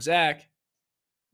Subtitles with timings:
[0.00, 0.48] I'm Zach.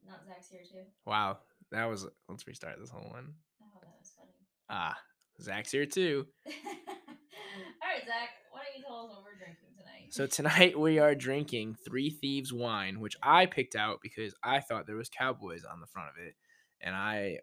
[0.08, 0.88] Not Zach's here too.
[1.04, 1.38] Wow,
[1.70, 2.04] that was.
[2.28, 3.34] Let's restart this whole one.
[3.62, 4.32] Oh, that was funny.
[4.68, 4.98] Ah,
[5.40, 6.26] Zach's here too.
[6.46, 8.30] All right, Zach.
[8.50, 10.10] Why don't you tell us what we're drinking tonight?
[10.10, 14.88] So tonight we are drinking Three Thieves wine, which I picked out because I thought
[14.88, 16.34] there was cowboys on the front of it,
[16.80, 17.38] and I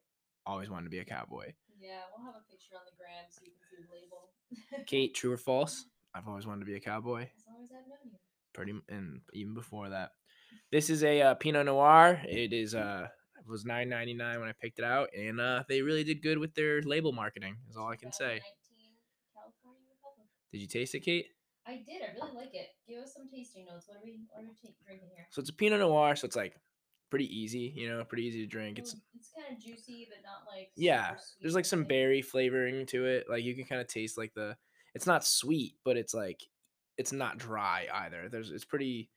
[0.46, 1.54] always wanted to be a cowboy.
[1.80, 4.86] yeah, we'll have a picture on the gram so you can see the label.
[4.88, 5.86] Kate, true or false?
[6.14, 7.22] I've always wanted to be a cowboy.
[7.22, 8.18] As long as I've known you.
[8.52, 10.12] Pretty, and even before that,
[10.72, 12.22] this is a uh, Pinot Noir.
[12.28, 13.08] It is uh,
[13.38, 16.22] it was nine ninety nine when I picked it out, and uh, they really did
[16.22, 17.58] good with their label marketing.
[17.70, 18.40] Is all I can say.
[18.40, 18.94] 2019
[19.34, 20.28] California Republic.
[20.52, 21.28] Did you taste it, Kate?
[21.66, 22.02] I did.
[22.02, 22.68] I really like it.
[22.88, 23.88] Give us some tasting notes.
[23.88, 24.20] What are we?
[24.30, 25.28] What are we ta- drinking here?
[25.32, 26.56] So it's a Pinot Noir, so it's like
[27.10, 28.80] pretty easy, you know, pretty easy to drink.
[28.80, 30.72] It's it's kind of juicy, but not like.
[30.76, 33.26] yeah, there's like some berry flavoring to it.
[33.30, 34.56] Like you can kind of taste like the.
[34.96, 36.42] It's not sweet, but it's like
[36.98, 38.30] it's not dry either.
[38.30, 39.10] There's it's pretty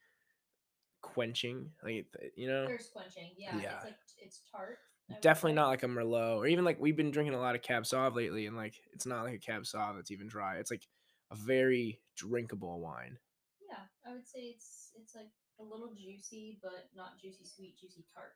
[1.15, 2.67] quenching, like you know.
[2.67, 3.31] Thirst quenching.
[3.39, 3.53] Yeah.
[3.63, 3.75] Yeah.
[3.77, 4.79] It's like it's tart.
[5.23, 7.85] Definitely not like a Merlot, or even like we've been drinking a lot of Cab
[7.85, 10.57] Sauv lately, and like it's not like a Cab Sauv that's even dry.
[10.57, 10.83] It's like
[11.31, 13.19] a very drinkable wine.
[13.69, 18.05] Yeah, I would say it's it's like a little juicy, but not juicy sweet, juicy
[18.13, 18.33] tart.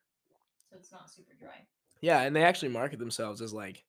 [0.71, 1.67] So it's not super dry.
[2.01, 3.85] Yeah, and they actually market themselves as like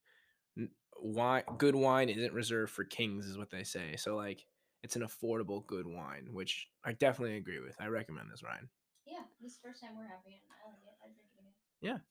[1.01, 1.43] wine.
[1.57, 3.95] Good wine isn't reserved for kings, is what they say.
[3.97, 4.45] So like,
[4.83, 7.75] it's an affordable good wine, which I definitely agree with.
[7.79, 8.67] I recommend this wine.
[9.05, 10.41] Yeah, this is the first time we're having it.
[10.49, 10.95] I like it.
[11.03, 12.01] I drink it again.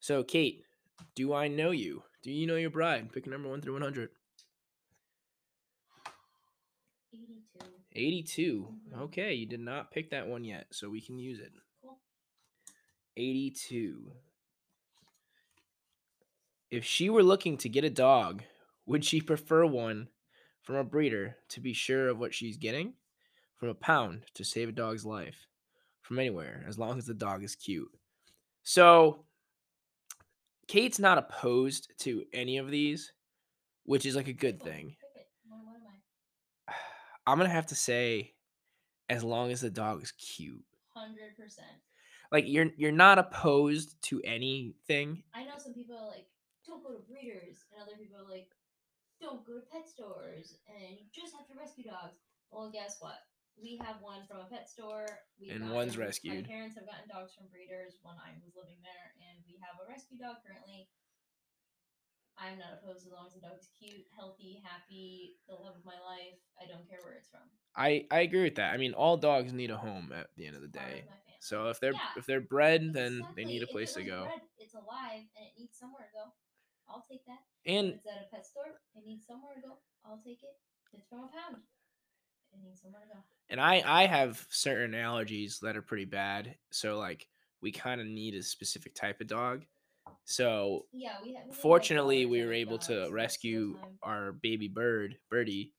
[0.00, 0.62] So Kate,
[1.14, 2.02] do I know you?
[2.22, 3.12] Do you know your bride?
[3.12, 4.10] Pick a number one through one hundred.
[7.14, 7.66] Eighty-two.
[7.94, 8.68] 82.
[8.94, 9.00] Mhm.
[9.02, 11.52] Okay, you did not pick that one yet, so we can use it.
[11.82, 11.98] Cool.
[13.16, 14.12] 82.
[16.70, 18.42] If she were looking to get a dog,
[18.86, 20.08] would she prefer one
[20.66, 22.92] from a breeder to be sure of what she's getting?
[23.54, 25.46] From a pound to save a dog's life?
[26.02, 27.88] From anywhere, as long as the dog is cute.
[28.62, 29.24] So,
[30.68, 33.12] Kate's not opposed to any of these,
[33.84, 34.96] which is like a good thing.
[35.00, 35.28] Pick it.
[35.48, 35.82] What, what am
[36.68, 36.72] I?
[37.30, 38.34] I'm going to have to say,
[39.08, 40.64] as long as the dog is cute.
[40.94, 41.66] Hundred percent.
[42.32, 45.22] Like you're you're not opposed to anything.
[45.32, 46.26] I know some people are like,
[46.66, 48.48] don't go to breeders, and other people are like,
[49.20, 52.20] don't go to pet stores, and you just have to rescue dogs.
[52.50, 53.18] Well, guess what?
[53.60, 55.06] We have one from a pet store.
[55.40, 56.46] We've And one's My rescued.
[56.48, 59.88] parents have gotten dogs from breeders when I was living there, and we have a
[59.88, 60.88] rescue dog currently.
[62.38, 65.96] I'm not opposed as long as the dog's cute, healthy, happy, the love of my
[66.04, 66.36] life.
[66.60, 67.48] I don't care where it's from.
[67.76, 68.72] I I agree with that.
[68.72, 71.04] I mean, all dogs need a home at the end of the day.
[71.40, 74.26] So if they're Yeah, if they're bred, then they need a place to go.
[74.26, 76.24] bred, it's alive and it needs somewhere to go.
[76.88, 77.40] I'll take that.
[77.64, 79.78] If And it's at a pet store, it needs somewhere to go.
[80.04, 80.56] I'll take it.
[80.92, 81.62] If it's from a pound,
[82.52, 83.20] it needs somewhere to go.
[83.50, 86.56] and I I have certain allergies that are pretty bad.
[86.70, 87.26] So like
[87.60, 89.64] we kind of need a specific type of dog.
[90.24, 91.32] So Yeah, we have.
[91.32, 95.16] we have, like, fortunately, we were able to most of the rescue our baby bird,
[95.30, 95.72] Birdie,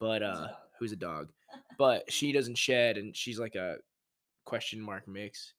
[0.00, 0.48] but uh,
[0.78, 1.30] who's a dog,
[1.78, 3.76] but she doesn't shed, and she's like a
[4.44, 5.54] question mark mix.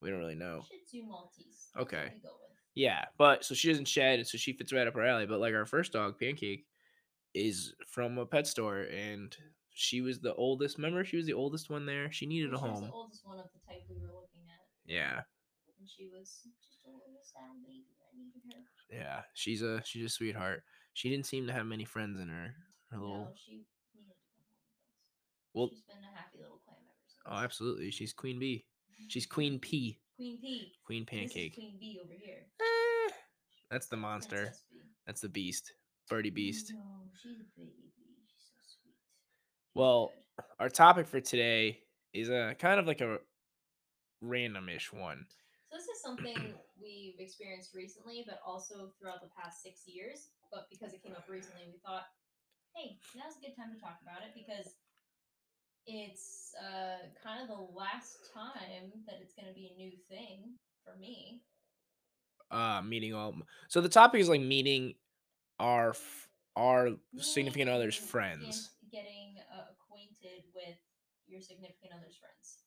[0.00, 0.62] We don't really know.
[0.68, 1.70] Shih Tzu Maltese.
[1.74, 2.12] That's what Okay.
[2.76, 2.92] We go with.
[2.92, 5.26] Yeah, but so she doesn't shed, and so she fits right up our alley.
[5.26, 6.66] But like our first dog, Pancake,
[7.34, 9.36] is from a pet store, and
[9.70, 10.76] she was the oldest.
[10.78, 12.10] Remember, she was the oldest one there.
[12.12, 12.84] She needed a She was home.
[12.86, 14.62] the oldest one of the type we were looking at,
[14.92, 15.20] Yeah,
[15.78, 17.84] and she was just a little sad baby.
[18.00, 18.96] I needed her.
[18.96, 19.22] yeah.
[19.34, 20.62] She's a she's a sweetheart.
[20.94, 22.54] She didn't seem to have many friends in her
[22.90, 23.16] her little.
[23.24, 24.14] No, she needed to come home
[24.48, 25.50] with us.
[25.54, 27.22] Well, she's been a happy little clam ever oh, since.
[27.26, 27.90] oh, absolutely.
[27.90, 28.66] She's Queen Bee.
[29.08, 29.98] She's Queen P.
[30.16, 30.72] Queen P.
[30.86, 31.54] Queen Pancake.
[31.54, 32.46] Queen Bee over here.
[32.60, 33.12] Eh,
[33.70, 34.52] that's the monster.
[34.72, 34.78] Bee.
[35.06, 35.72] That's the beast.
[36.08, 36.72] Birdie Beast.
[36.74, 36.80] No,
[37.20, 37.92] she's a baby.
[38.26, 38.94] She's so sweet.
[39.74, 40.12] Well.
[40.58, 41.78] Our topic for today
[42.12, 43.18] is a kind of like a
[44.18, 45.26] randomish one.
[45.70, 46.34] so this is something
[46.82, 50.34] we've experienced recently, but also throughout the past six years.
[50.50, 52.10] But because it came up recently, we thought,
[52.74, 54.74] hey, now's a good time to talk about it because
[55.86, 60.54] it's uh, kind of the last time that it's going to be a new thing
[60.84, 61.42] for me.
[62.50, 63.34] Uh, meeting all.
[63.68, 64.94] So the topic is like meeting
[65.58, 68.70] our f- our significant other's friends.
[68.92, 70.76] Getting uh, acquainted with
[71.26, 72.58] your significant other's friends.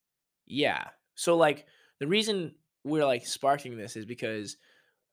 [0.46, 0.86] Yeah.
[1.16, 1.66] So like
[2.00, 4.58] the reason we're like sparking this is because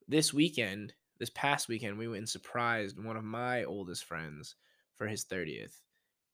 [0.08, 4.56] this weekend, this past weekend, we went and surprised one of my oldest friends
[4.96, 5.74] for his 30th.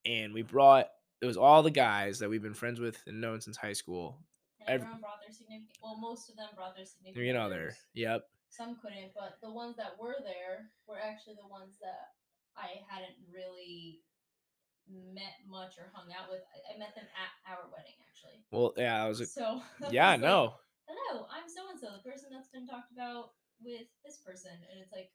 [0.05, 0.87] And we brought
[1.21, 4.17] it was all the guys that we've been friends with and known since high school.
[4.61, 5.77] And everyone brought their significant.
[5.83, 7.17] Well, most of them brought their significant.
[7.17, 7.73] Significant other.
[7.73, 7.77] others.
[7.95, 8.21] Yep.
[8.51, 12.19] Some couldn't, but the ones that were there were actually the ones that
[12.59, 14.03] I hadn't really
[14.91, 16.43] met much or hung out with.
[16.51, 18.43] I, met them at our wedding, actually.
[18.51, 19.23] Well, yeah, I was.
[19.23, 19.63] A, So
[19.95, 20.59] yeah, was like, no.
[20.91, 24.83] hello, I'm so and so, the person that's been talked about with this person, and
[24.83, 25.15] it's like,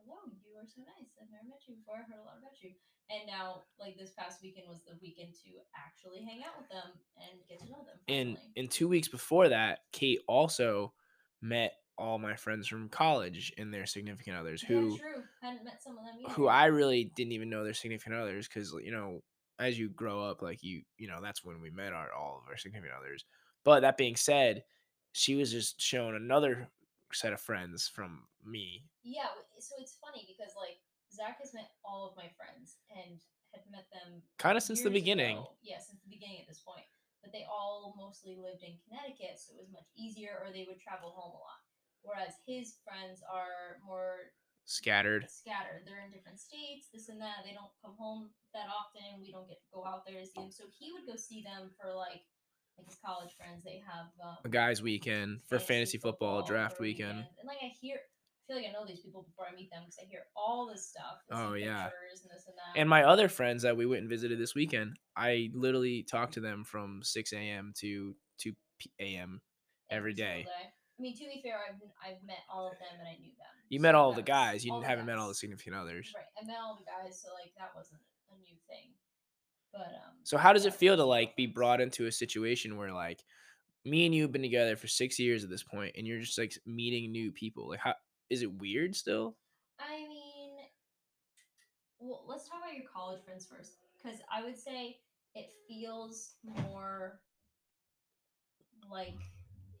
[0.00, 1.14] hello, you are so nice.
[1.22, 2.02] I've never met you before.
[2.02, 2.74] I heard a lot about you.
[3.12, 6.96] And now, like this past weekend was the weekend to actually hang out with them
[7.18, 7.98] and get to know them.
[8.08, 10.94] And in two weeks before that, Kate also
[11.42, 15.22] met all my friends from college and their significant others who yeah, true.
[15.40, 16.34] Hadn't met some of them either.
[16.34, 19.22] who I really didn't even know their significant others because you know
[19.58, 22.48] as you grow up like you you know that's when we met our all of
[22.48, 23.24] our significant others.
[23.64, 24.64] But that being said,
[25.12, 26.68] she was just showing another
[27.12, 28.84] set of friends from me.
[29.04, 29.26] Yeah,
[29.58, 30.78] so it's funny because like
[31.12, 33.20] Zach has met all of my friends and
[33.52, 35.36] had met them Kinda since the beginning.
[35.38, 35.52] ago.
[35.62, 36.88] Yeah, since the beginning at this point.
[37.22, 40.80] But they all mostly lived in Connecticut, so it was much easier, or they would
[40.80, 41.62] travel home a lot.
[42.02, 44.32] Whereas his friends are more
[44.64, 45.28] Scattered.
[45.30, 45.82] scattered.
[45.86, 47.44] They're in different states, this and that.
[47.44, 49.20] They don't come home that often.
[49.20, 50.50] We don't get to go out there to see them.
[50.50, 52.22] So he would go see them for like
[52.78, 53.62] like his college friends.
[53.62, 57.18] They have um, A guys' weekend for fantasy football, draft for a weekend.
[57.38, 58.00] And like I hear,
[58.52, 60.88] feel like I know these people before I meet them because I hear all this
[60.88, 61.24] stuff.
[61.32, 61.84] Oh, yeah.
[61.84, 62.78] and this and that.
[62.78, 66.40] And my other friends that we went and visited this weekend, I literally talked to
[66.40, 67.72] them from 6 a.m.
[67.78, 69.40] to 2 p- a.m.
[69.90, 70.46] every single day.
[70.46, 73.48] I mean, to be fair, I've I've met all of them and I knew them.
[73.70, 74.64] You so met all the guys.
[74.64, 76.12] You haven't met all the significant others.
[76.14, 78.00] Right, I met all the guys, so like that wasn't
[78.30, 78.92] a new thing.
[79.72, 80.14] But um.
[80.22, 83.24] So how does it feel to like be brought into a situation where like
[83.84, 86.38] me and you have been together for six years at this point, and you're just
[86.38, 87.70] like meeting new people?
[87.70, 87.94] Like, how
[88.30, 89.36] is it weird still?
[89.78, 90.50] I mean,
[91.98, 94.98] well, let's talk about your college friends first, because I would say
[95.34, 97.20] it feels more
[98.90, 99.18] like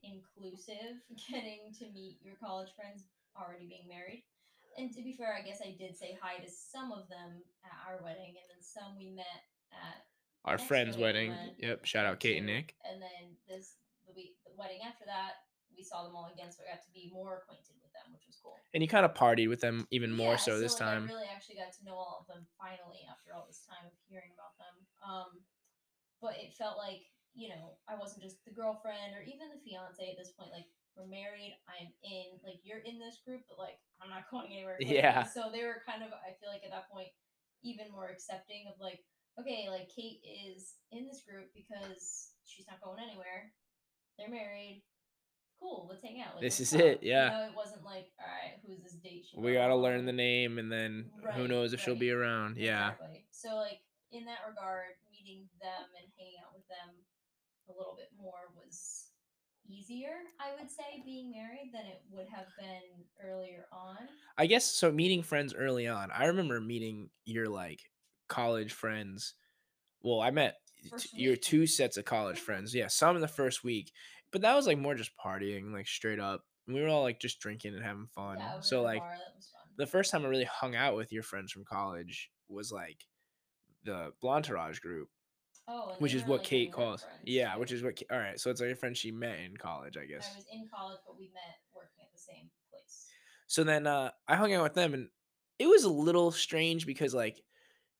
[0.02, 3.04] inclusive getting to meet your college friends
[3.36, 4.24] already being married.
[4.78, 7.76] And to be fair, I guess I did say hi to some of them at
[7.84, 10.08] our wedding, and then some we met at
[10.44, 11.84] Our friend's wedding went Yep.
[11.84, 12.74] Shout out Kate and Nick.
[12.88, 15.44] And then this the week the wedding after that,
[15.76, 18.38] we saw them all again, so I got to be more acquainted them, which was
[18.42, 18.58] cool.
[18.74, 21.02] And you kind of partied with them even more Yeah, so this like, time.
[21.08, 23.94] I really actually got to know all of them finally after all this time of
[24.08, 24.74] hearing about them.
[25.02, 25.30] Um,
[26.22, 27.02] but it felt like
[27.34, 30.54] you know I wasn't just the girlfriend or even the fiance at this point.
[30.54, 32.38] Like we're married, I'm in.
[32.44, 34.78] Like you're in this group, but like I'm not going anywhere.
[34.80, 35.24] Yeah.
[35.26, 37.10] So they were kind of I feel like at that point
[37.62, 39.00] even more accepting of like
[39.40, 43.52] okay, like Kate is in this group because she's not going anywhere.
[44.18, 44.84] They're married.
[45.62, 46.34] Cool, let's hang out.
[46.34, 47.26] Like, This is it, yeah.
[47.26, 49.26] You know, it wasn't like, all right, who's this date?
[49.36, 52.56] We gotta learn the name, and then who knows if she'll be around?
[52.58, 52.90] Yeah.
[52.92, 53.24] Exactly.
[53.30, 53.80] So like
[54.12, 56.90] in that regard, meeting them and hanging out with them
[57.70, 59.10] a little bit more was
[59.68, 63.96] easier, I would say, being married than it would have been earlier on.
[64.36, 64.90] I guess so.
[64.92, 66.10] Meeting friends early on.
[66.10, 67.80] I remember meeting your like
[68.28, 69.34] college friends.
[70.02, 70.56] Well, I met
[70.98, 72.74] t- your two sets of college friends.
[72.74, 73.92] Yeah, some in the first week,
[74.32, 76.44] but that was like more just partying, like straight up.
[76.66, 78.38] We were all like just drinking and having fun.
[78.38, 79.72] Yeah, we so like bar, that was fun.
[79.76, 82.98] the first time I really hung out with your friends from college was like
[83.84, 85.08] the Blantourage group,
[85.68, 87.02] oh, which is what like, Kate calls.
[87.02, 88.00] friends, Yeah, which is what.
[88.10, 90.30] All right, so it's like a friend she met in college, I guess.
[90.32, 93.08] I was in college, but we met working at the same place.
[93.46, 95.08] So then uh, I hung out with them, and
[95.58, 97.40] it was a little strange because like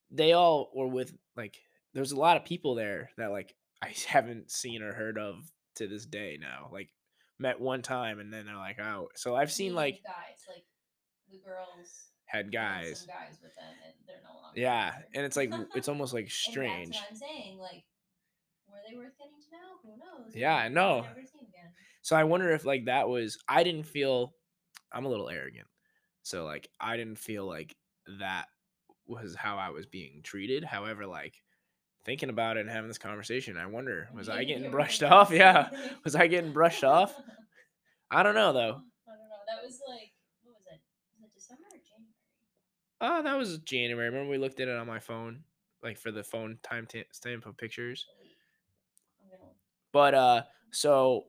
[0.09, 1.57] they all were with like
[1.93, 5.87] there's a lot of people there that like I haven't seen or heard of to
[5.87, 6.69] this day now.
[6.71, 6.89] Like
[7.39, 9.09] met one time and then they're like oh.
[9.15, 10.63] So I've seen like guys, like
[11.29, 13.05] the girls had guys.
[13.07, 14.59] guys with them, and they're no longer.
[14.59, 15.07] Yeah, together.
[15.15, 16.97] and it's like it's almost like strange.
[17.09, 17.59] I'm saying.
[17.59, 17.83] Like,
[18.67, 19.67] were they worth getting to know?
[19.83, 19.89] Who
[20.23, 20.35] knows?
[20.35, 20.95] Yeah, I know.
[20.95, 21.71] we'll Never see 'em again.
[22.01, 24.33] So I wonder if like that was I didn't feel
[24.91, 25.67] I'm a little arrogant.
[26.23, 27.75] So like I didn't feel like
[28.19, 28.45] that
[29.05, 30.63] was how I was being treated.
[30.63, 31.35] However, like
[32.05, 35.31] thinking about it and having this conversation, I wonder was I getting brushed off?
[35.31, 35.69] Yeah.
[36.03, 37.15] Was I getting brushed off?
[38.11, 38.59] I don't know though.
[38.59, 39.43] I don't know.
[39.47, 40.11] That was like,
[40.43, 40.81] what was it?
[41.19, 42.13] Was it December or January?
[43.01, 44.09] Oh, that was January.
[44.09, 45.43] Remember we looked at it on my phone,
[45.81, 48.05] like for the phone time ta- stamp of pictures.
[49.91, 50.41] But uh,
[50.71, 51.25] so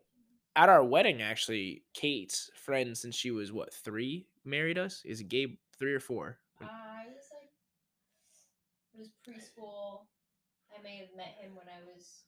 [0.57, 5.03] at our wedding, actually, Kate's friend since she was what three married us.
[5.05, 6.39] Is Gabe three or four?
[6.61, 7.51] I was like,
[8.95, 10.01] it was preschool.
[10.79, 12.25] I may have met him when I was,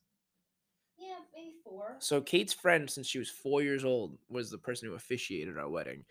[0.98, 1.96] yeah, maybe four.
[1.98, 5.68] So Kate's friend since she was four years old was the person who officiated our
[5.68, 6.04] wedding,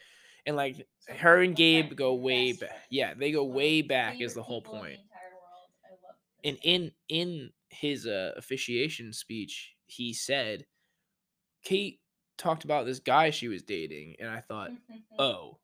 [0.46, 2.60] and like So her and Gabe go way back.
[2.60, 2.74] friend.
[2.90, 4.22] Yeah, they go way back.
[4.22, 4.98] Is the whole point.
[5.00, 5.70] The world.
[5.86, 6.16] I love.
[6.44, 10.66] and in in his uh, officiation speech he said
[11.64, 12.00] kate
[12.38, 14.72] talked about this guy she was dating and i thought
[15.20, 15.58] oh oh,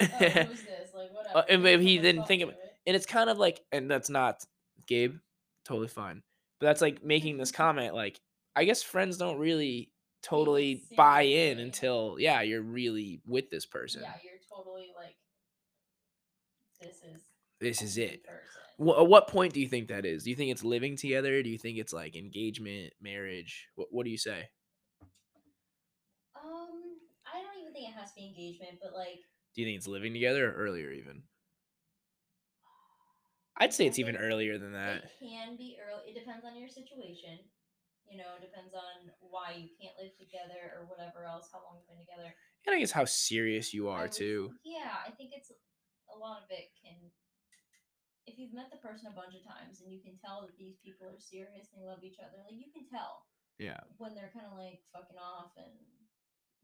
[0.00, 0.90] who's this?
[0.94, 1.10] Like.
[1.34, 2.58] Uh, and maybe he didn't think of it.
[2.86, 4.44] and it's kind of like and that's not
[4.86, 5.16] gabe
[5.66, 6.22] totally fine
[6.60, 8.20] but that's like making this comment like
[8.54, 9.90] I guess friends don't really
[10.22, 14.02] totally buy in until yeah, you're really with this person.
[14.02, 15.14] Yeah, you're totally like,
[16.80, 17.22] this is
[17.60, 18.22] This is it.
[18.78, 20.24] Wh- at what point do you think that is?
[20.24, 21.42] Do you think it's living together?
[21.42, 23.68] Do you think it's like engagement, marriage?
[23.74, 24.48] What, what do you say?
[26.36, 29.20] Um, I don't even think it has to be engagement, but like,
[29.54, 31.22] Do you think it's living together or earlier even?
[33.58, 35.04] I'd say it's even earlier than that.
[35.04, 36.12] It can be early.
[36.12, 37.40] It depends on your situation.
[38.06, 41.80] You know, it depends on why you can't live together or whatever else, how long
[41.80, 42.30] you've been together.
[42.68, 44.54] And I guess how serious you are would- too.
[44.62, 47.10] Yeah, I think it's a lot of it can.
[48.26, 50.76] If you've met the person a bunch of times and you can tell that these
[50.82, 53.26] people are serious, they love each other, like you can tell
[53.58, 53.80] Yeah.
[53.98, 55.72] when they're kind of like fucking off and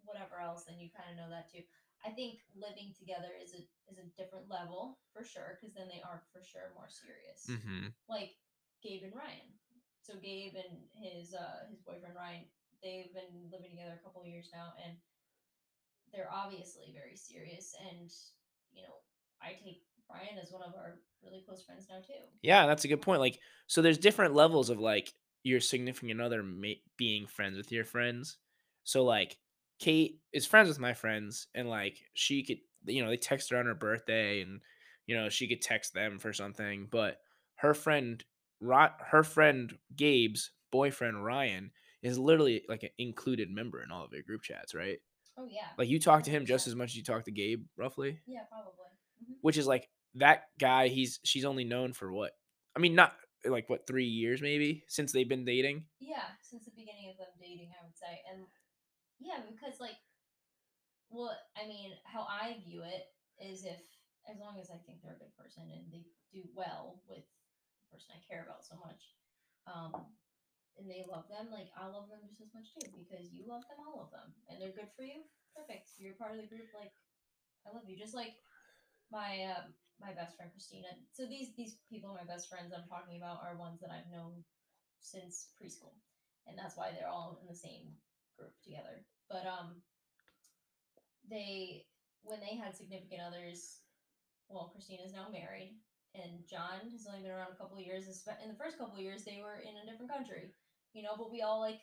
[0.05, 1.63] whatever else, then you kind of know that too.
[2.05, 6.03] I think living together is a is a different level for sure because then they
[6.03, 7.47] are for sure more serious.
[7.49, 7.93] Mm-hmm.
[8.09, 8.35] Like
[8.83, 9.49] Gabe and Ryan.
[10.03, 12.45] So Gabe and his uh his boyfriend Ryan,
[12.83, 14.97] they've been living together a couple of years now, and
[16.13, 17.75] they're obviously very serious.
[17.91, 18.11] And
[18.73, 18.95] you know,
[19.43, 22.23] I take Ryan as one of our really close friends now too.
[22.43, 23.21] Yeah, that's a good point.
[23.21, 27.85] Like, so there's different levels of like your significant other ma- being friends with your
[27.85, 28.39] friends.
[28.85, 29.39] So like,
[29.83, 33.59] Kate is friends with my friends, and like she could, you know, they text her
[33.59, 34.63] on her birthday, and
[35.07, 36.89] you know she could text them for something.
[36.91, 37.19] But
[37.57, 38.25] her friend,
[38.63, 41.73] her friend Gabe's boyfriend Ryan
[42.03, 44.99] is literally like an included member in all of your group chats, right?
[45.39, 45.67] Oh yeah.
[45.79, 48.43] Like you talk to him just as much as you talk to Gabe, roughly Yeah,
[48.51, 48.89] probably.
[49.27, 52.33] hmm which is like that guy he's she's only known for what
[52.77, 53.15] i mean not
[53.47, 57.33] like what three years maybe since they've been dating Yeah, since the beginning of them
[57.41, 58.45] dating, I would say, and
[59.23, 59.99] yeah, because like,
[61.11, 63.07] well, I mean, how I view it
[63.39, 63.81] is if
[64.31, 67.85] as long as I think they're a good person and they do well with the
[67.91, 69.03] person I care about so much,
[69.67, 69.93] um,
[70.79, 73.67] and they love them, like I love them just as much too because you love
[73.69, 75.27] them, I love them, and they're good for you.
[75.53, 75.93] Perfect.
[76.01, 76.73] You're part of the group.
[76.73, 76.97] Like,
[77.69, 77.97] I love you.
[77.99, 78.33] Just like
[79.13, 80.89] my um, my best friend Christina.
[81.13, 84.43] So these these people, my best friends I'm talking about, are ones that I've known
[85.01, 85.93] since preschool,
[86.47, 87.93] and that's why they're all in the same
[88.39, 89.05] group together.
[89.31, 89.83] But um,
[91.29, 91.87] they
[92.23, 93.83] when they had significant others,
[94.49, 95.75] well, Christina's now married,
[96.15, 98.07] and John has only been around a couple of years.
[98.07, 100.53] In the first couple of years, they were in a different country,
[100.93, 101.15] you know.
[101.17, 101.81] But we all like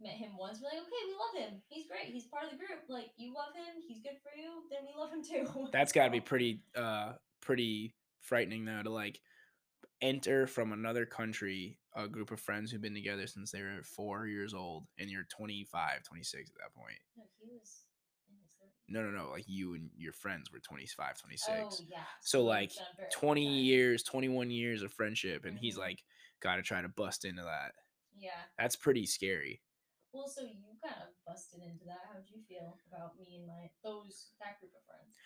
[0.00, 0.60] met him once.
[0.60, 1.62] We're like, okay, we love him.
[1.68, 2.12] He's great.
[2.12, 2.84] He's part of the group.
[2.88, 3.82] Like you love him.
[3.86, 4.62] He's good for you.
[4.70, 5.68] Then we love him too.
[5.72, 9.20] that's got to be pretty uh pretty frightening though to like
[10.00, 14.26] enter from another country a group of friends who've been together since they were four
[14.26, 17.86] years old and you're 25 26 at that point No, he was
[18.28, 18.88] in his 30s.
[18.88, 22.04] no no no like you and your friends were 25 26 Oh yeah.
[22.22, 23.64] so like done very long 20 time.
[23.64, 25.80] years 21 years of friendship and he's Mhm.
[25.80, 26.02] like
[26.40, 27.72] gotta try to bust into that
[28.14, 28.42] Yeah.
[28.58, 29.60] that's pretty scary
[30.12, 32.06] Well, so you kind of busted into that.
[32.12, 35.16] How'd you feel about me and my those that group of friends?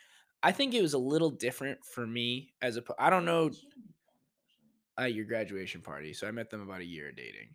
[0.42, 2.82] I think it was a little different for me as a.
[2.98, 4.87] I don't know How'd you meet them originally?
[4.98, 6.12] At your graduation party.
[6.12, 7.54] So I met them about a year of dating,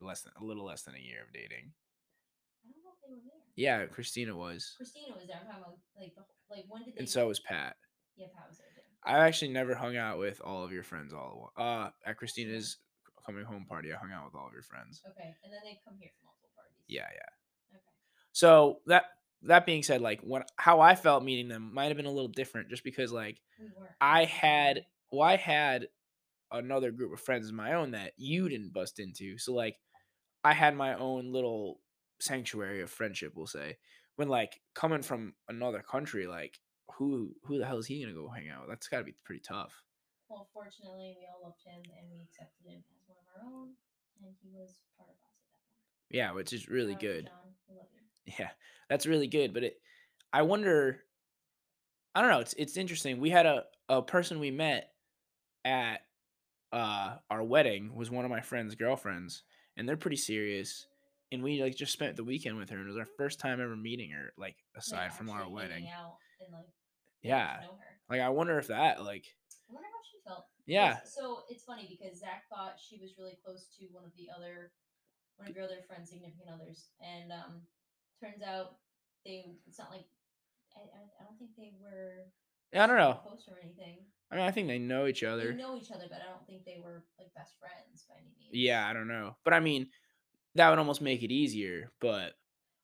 [0.00, 1.72] less than a little less than a year of dating.
[2.64, 3.40] I don't know if they were there.
[3.56, 5.36] Yeah, Christina was, Christina was there.
[5.40, 6.98] I'm talking about like the whole- like when did they?
[7.00, 7.76] and so was Pat.
[8.16, 8.80] yeah, Pat was there too.
[9.04, 11.94] I actually never hung out with all of your friends all at once.
[12.06, 12.78] Uh, at Christina's
[13.26, 15.02] coming home party, I hung out with all of your friends.
[15.10, 16.74] Okay, and then they come here for multiple parties.
[16.88, 17.76] Yeah, yeah.
[17.76, 17.82] Okay.
[18.32, 19.04] So that
[19.42, 22.28] that being said, like what how I felt meeting them might have been a little
[22.28, 23.70] different, just because like We.
[24.00, 25.88] I had well, I had
[26.52, 29.38] another group of friends of my own that you didn't bust into.
[29.38, 29.76] So like
[30.42, 31.80] I had my own little
[32.20, 33.78] sanctuary of friendship, we'll say.
[34.16, 36.58] When like coming from another country, like
[36.98, 38.70] who who the hell is he gonna go hang out with?
[38.70, 39.82] That's gotta be pretty tough.
[40.28, 43.70] Well, fortunately, we all loved him and we accepted him as one of our own,
[44.22, 46.10] and he was part of us at that point.
[46.10, 47.26] Yeah, which is really good.
[47.26, 47.38] John.
[48.38, 48.48] Yeah,
[48.88, 49.52] that's really good.
[49.52, 49.74] But it
[50.32, 51.00] I wonder
[52.14, 53.20] I don't know, it's it's interesting.
[53.20, 54.90] We had a, a person we met
[55.64, 56.00] at
[56.74, 59.42] uh our wedding was one of my friend's girlfriends,
[59.76, 60.86] and they're pretty serious.
[61.32, 63.60] And we like just spent the weekend with her, and it was our first time
[63.60, 65.88] ever meeting her, like aside Like, from our wedding.
[66.40, 66.66] and like
[67.22, 67.60] Yeah.
[68.10, 69.24] Like I wonder if that like
[69.68, 70.44] I wonder how she felt.
[70.66, 70.98] yeah.
[71.04, 74.70] So it's funny because Zach thought she was really close to one of the other,
[75.36, 77.62] one of your other friends' significant others, and um,
[78.20, 78.76] turns out
[79.24, 79.56] they.
[79.66, 80.06] It's not like
[80.76, 80.80] I,
[81.18, 82.28] I don't think they were.
[82.74, 83.20] I don't know.
[83.22, 83.98] Close or anything.
[84.30, 85.52] I mean I think they know each other.
[85.52, 88.34] They know each other, but I don't think they were like best friends by any
[88.38, 88.50] means.
[88.52, 89.36] Yeah, I don't know.
[89.44, 89.88] But I mean
[90.54, 92.34] that would almost make it easier, but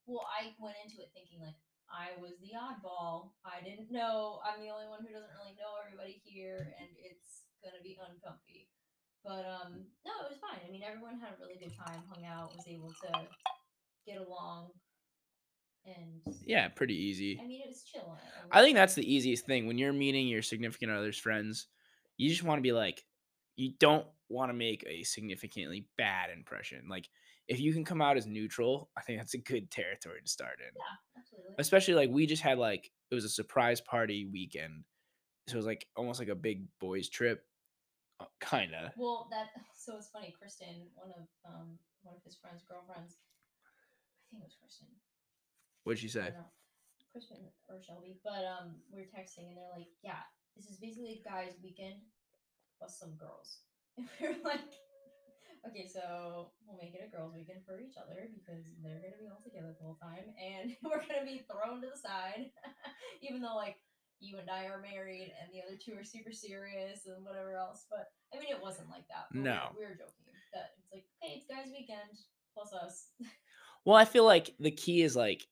[0.06, 1.56] Well, I went into it thinking like
[1.90, 3.34] I was the oddball.
[3.42, 4.38] I didn't know.
[4.46, 8.70] I'm the only one who doesn't really know everybody here, and it's gonna be uncomfy.
[9.26, 10.62] But um, no, it was fine.
[10.64, 13.26] I mean, everyone had a really good time, hung out, was able to
[14.06, 14.72] get along,
[15.86, 17.42] and Yeah, pretty easy.
[17.42, 18.12] I mean, it was chill.
[18.50, 21.68] I think that's the easiest thing when you're meeting your significant other's friends.
[22.16, 23.04] You just want to be like,
[23.56, 26.86] you don't want to make a significantly bad impression.
[26.88, 27.08] Like,
[27.48, 30.58] if you can come out as neutral, I think that's a good territory to start
[30.60, 30.66] in.
[30.76, 31.54] yeah, absolutely.
[31.58, 34.84] Especially like we just had like it was a surprise party weekend,
[35.48, 37.44] so it was like almost like a big boys trip,
[38.20, 38.94] uh, kinda.
[38.96, 40.34] Well, that so it's funny.
[40.38, 43.18] Kristen, one of um one of his friends' girlfriends,
[43.66, 44.88] I think it was Kristen.
[45.84, 46.30] What'd she say?
[47.12, 50.22] Kristen or Shelby, but um, we are texting and they're like, "Yeah,
[50.56, 51.98] this is basically guys' weekend
[52.78, 53.60] plus some girls."
[53.98, 54.62] And we are like,
[55.66, 59.26] "Okay, so we'll make it a girls' weekend for each other because they're gonna be
[59.26, 62.50] all together the whole time, and we're gonna be thrown to the side,
[63.22, 63.76] even though like."
[64.22, 67.86] You and I are married, and the other two are super serious, and whatever else.
[67.90, 69.32] But I mean, it wasn't like that.
[69.32, 69.72] but we were- No.
[69.78, 72.20] we were joking that it's like, okay, it's guys' weekend
[72.52, 73.12] plus us.
[73.86, 75.46] Well, I feel like the key is like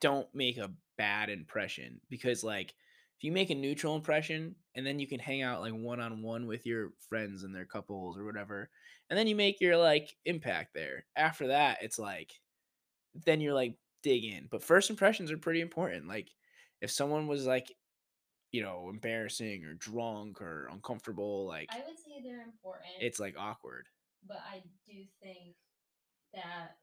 [0.00, 2.74] don't make a bad impression because like
[3.18, 6.22] if you make a neutral impression and then you can hang out like one on
[6.22, 8.70] one with your friends and their couples or whatever
[9.10, 11.04] and then you make your like impact there.
[11.16, 12.32] After that, it's like
[13.24, 14.48] then you're like dig in.
[14.50, 16.08] But first impressions are pretty important.
[16.08, 16.28] Like
[16.80, 17.72] if someone was like
[18.52, 22.88] you know, embarrassing or drunk or uncomfortable, like I would say they're important.
[23.00, 23.86] it's like awkward.
[24.26, 25.56] but I do think
[26.32, 26.76] that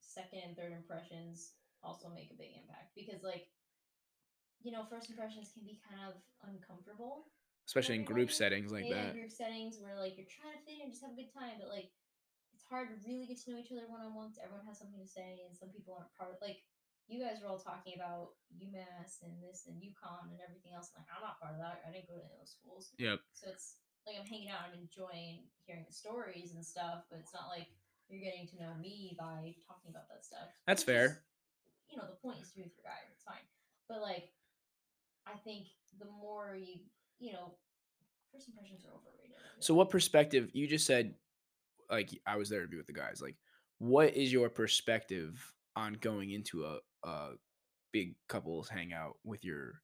[0.00, 1.52] second and third impressions
[1.82, 3.50] also make a big impact because, like,
[4.62, 6.14] you know, first impressions can be kind of
[6.46, 7.30] uncomfortable.
[7.66, 9.14] Especially in group settings like yeah, that.
[9.14, 11.70] group settings where like you're trying to fit in, just have a good time, but
[11.70, 11.94] like
[12.50, 14.34] it's hard to really get to know each other one on one.
[14.42, 16.42] Everyone has something to say, and some people aren't part of.
[16.42, 16.62] Like
[17.06, 20.90] you guys were all talking about UMass and this and UConn and everything else.
[20.94, 21.82] and, like I'm not part of that.
[21.86, 22.94] I didn't go to any of those schools.
[22.98, 23.18] Yep.
[23.34, 27.34] So it's like I'm hanging out, I'm enjoying hearing the stories and stuff, but it's
[27.34, 27.70] not like
[28.10, 30.50] you're getting to know me by talking about that stuff.
[30.66, 31.22] That's fair.
[31.92, 32.98] You know, the point is to be with your guy.
[33.12, 33.44] It's fine.
[33.88, 34.32] But like,
[35.26, 35.66] I think
[35.98, 36.80] the more you,
[37.20, 37.54] you know,
[38.32, 39.36] first impressions are overrated.
[39.36, 41.14] I So what perspective you just said
[41.90, 43.20] like I was there to be with the guys.
[43.22, 43.36] Like
[43.78, 47.30] what is your perspective on going into a, a
[47.92, 49.82] big couples hangout with your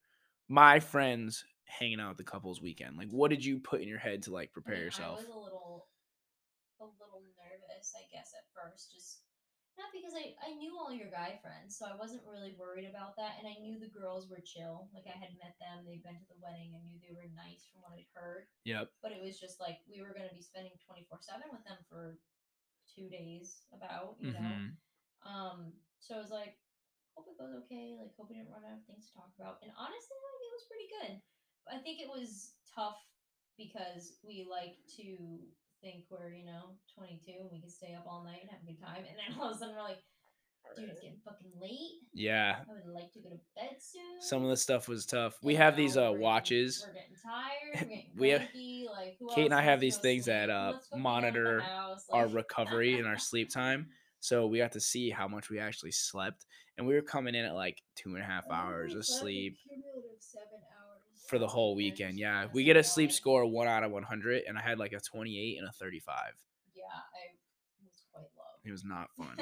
[0.49, 2.97] my friends hanging out at the couples weekend?
[2.97, 5.19] Like what did you put in your head to like I prepare mean, yourself?
[5.19, 5.87] I was a little,
[6.81, 8.95] a little nervous, I guess, at first.
[8.95, 9.21] Just
[9.79, 13.15] not because I I knew all your guy friends, so I wasn't really worried about
[13.17, 14.91] that, and I knew the girls were chill.
[14.91, 17.71] Like I had met them, they'd been to the wedding, I knew they were nice
[17.71, 18.51] from what I'd heard.
[18.67, 18.91] Yep.
[19.01, 21.63] But it was just like we were going to be spending twenty four seven with
[21.65, 22.19] them for
[22.91, 24.43] two days, about you know.
[24.43, 24.75] Mhm.
[25.23, 25.59] Um,
[25.99, 26.59] so I was like,
[27.15, 27.99] hope it goes okay.
[27.99, 29.59] Like, hope we didn't run out of things to talk about.
[29.63, 31.13] And honestly, like, it was pretty good.
[31.71, 32.99] I think it was tough
[33.59, 35.43] because we like to
[35.83, 38.67] think we're, you know, 22 and we can stay up all night and have a
[38.67, 39.05] good time.
[39.09, 39.99] And then all of a sudden we're like,
[40.77, 42.03] dude, it's getting fucking late.
[42.13, 42.57] Yeah.
[42.69, 44.21] I would like to go to bed soon.
[44.21, 45.35] Some of the stuff was tough.
[45.43, 46.87] We You have these uh we're getting- watches.
[46.87, 47.75] We're getting tired.
[47.75, 48.41] We're getting We have-
[48.97, 50.55] Like, who Kate and I have these things that, sleep?
[50.57, 52.07] Who uh, wants to go clean out the monitor house?
[52.13, 53.89] our recovery and our sleep time.
[54.21, 56.45] So we got to see how much we actually slept.
[56.77, 59.21] And we were coming in at like two and a half hours we of slept
[59.21, 60.78] a sleep cumulative seven hours
[61.29, 62.19] for the whole weekend.
[62.19, 62.47] Yeah.
[62.53, 65.59] We get a sleep score one out of 100, and I had like a 28
[65.59, 66.33] and a 35.
[66.75, 67.37] Yeah, I
[67.85, 68.57] was quite low.
[68.65, 69.37] It was not fun.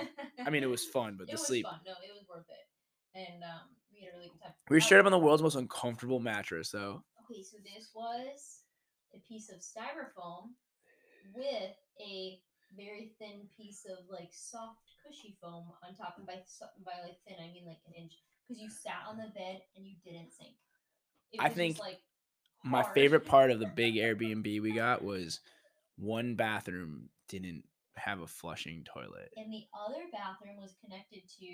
[0.45, 1.65] I mean, it was fun, but it the was sleep.
[1.65, 1.81] fun.
[1.87, 4.53] No, it was worth it, and um, we had a really good time.
[4.69, 7.05] We were straight up on the world's most uncomfortable mattress, though.
[7.31, 8.63] Okay, so this was
[9.15, 10.51] a piece of styrofoam
[11.35, 12.41] with a
[12.77, 16.43] very thin piece of like soft cushy foam on top, and by
[16.85, 19.87] by like thin I mean like an inch, because you sat on the bed and
[19.87, 20.59] you didn't sink.
[21.39, 22.01] I think like
[22.65, 25.41] My favorite part of the big Airbnb we got was
[25.97, 27.65] one bathroom didn't
[27.97, 29.33] have a flushing toilet.
[29.37, 31.47] and the other bathroom was connected to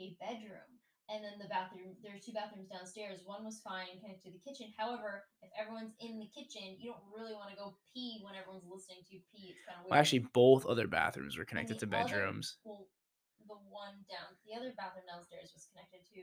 [0.00, 0.66] a bedroom.
[1.10, 3.20] And then the bathroom, there's two bathrooms downstairs.
[3.26, 4.72] One was fine, connected to the kitchen.
[4.78, 8.64] However, if everyone's in the kitchen, you don't really want to go pee when everyone's
[8.64, 9.52] listening to you pee.
[9.52, 9.90] It's kind of weird.
[9.92, 12.56] Well, actually, both other bathrooms were connected to the other- bedrooms.
[12.64, 12.86] well,
[13.44, 16.22] the one down, the other bathroom downstairs was connected to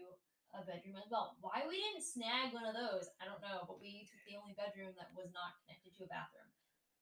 [0.53, 1.37] a bedroom as well.
[1.41, 3.65] Why we didn't snag one of those, I don't know.
[3.69, 6.49] But we took the only bedroom that was not connected to a bathroom,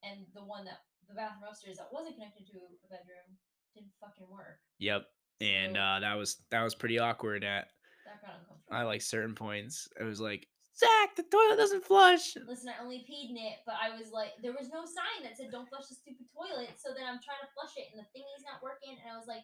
[0.03, 3.39] and the one that the bathroom upstairs that wasn't connected to a bedroom
[3.71, 4.59] didn't fucking work.
[4.79, 5.07] Yep.
[5.39, 7.71] And So- uh, that was that was pretty awkward at
[8.05, 8.67] That got uncomfortable.
[8.71, 9.87] I like certain points.
[9.99, 12.37] It was like Zach, the toilet doesn't flush.
[12.45, 15.33] Listen, I only peed in it, but I was like, there was no sign that
[15.33, 18.05] said "Don't flush the stupid toilet." So then I'm trying to flush it, and the
[18.13, 19.41] thingy's not working, and I was like,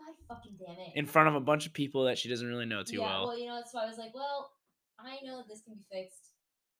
[0.00, 0.92] God fucking damn it!
[0.96, 3.38] In front of a bunch of people that she doesn't really know too yeah, well.
[3.38, 4.50] you know, so I was like, well,
[4.98, 6.32] I know that this can be fixed.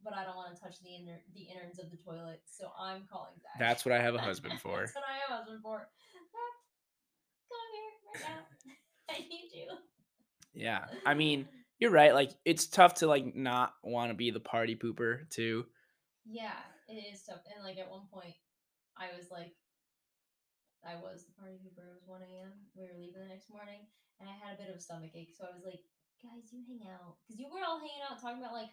[0.02, 3.04] but I don't want to touch the inner the innards of the toilet, so I'm
[3.10, 3.58] calling Zach.
[3.58, 4.80] That's what I have a husband for.
[4.80, 5.88] That's what I have a husband for.
[7.50, 8.74] Come here right now.
[9.14, 9.66] I need you.
[10.54, 10.84] Yeah.
[11.04, 12.14] I mean, you're right.
[12.14, 15.66] Like it's tough to like not want to be the party pooper too.
[16.24, 17.40] Yeah, it is tough.
[17.54, 18.34] And like at one point,
[18.96, 19.52] I was like,
[20.80, 21.92] I was the party pooper.
[21.92, 22.66] It was 1 a.m.
[22.72, 23.84] We were leaving the next morning,
[24.18, 25.36] and I had a bit of a stomach ache.
[25.36, 25.84] So I was like,
[26.24, 28.72] guys, you hang out because you were all hanging out talking about like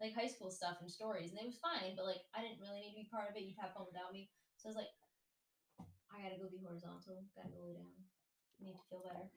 [0.00, 1.94] like high school stuff and stories, and it was fine.
[1.94, 3.44] But like, I didn't really need to be part of it.
[3.44, 4.32] You'd have fun without me.
[4.56, 4.92] So I was like,
[6.08, 7.28] I gotta go be horizontal.
[7.36, 7.96] Gotta go lay down.
[8.58, 9.28] I need to feel better.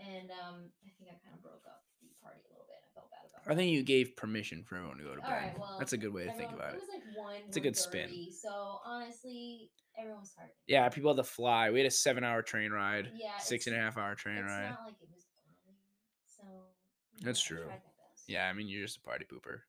[0.00, 1.84] And um, I think I kind of broke up
[2.22, 2.78] party a little bit.
[2.80, 5.30] I felt bad about I think you gave permission for everyone to go to bed.
[5.30, 6.80] right, well, That's a good way to think about it.
[6.80, 7.34] was like one.
[7.48, 8.10] It's a good spin.
[8.30, 10.50] So honestly, everyone's tired.
[10.66, 11.70] Yeah, people had to fly.
[11.70, 14.38] We had a seven hour train ride, Yeah, six and a it's- half hour train
[14.38, 14.70] it's ride.
[14.70, 15.76] not like it was early,
[16.24, 16.42] so
[17.18, 17.66] you That's I true.
[17.68, 18.28] best.
[18.28, 19.60] Yeah, I mean, you're just a party pooper.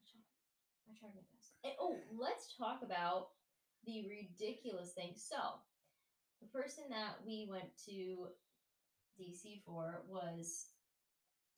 [0.00, 0.24] I tried,
[0.88, 1.52] I tried my best.
[1.64, 3.28] And oh, let's talk about
[3.86, 5.12] the ridiculous thing.
[5.16, 5.36] So,
[6.40, 8.28] the person that we went to
[9.18, 10.66] DC for was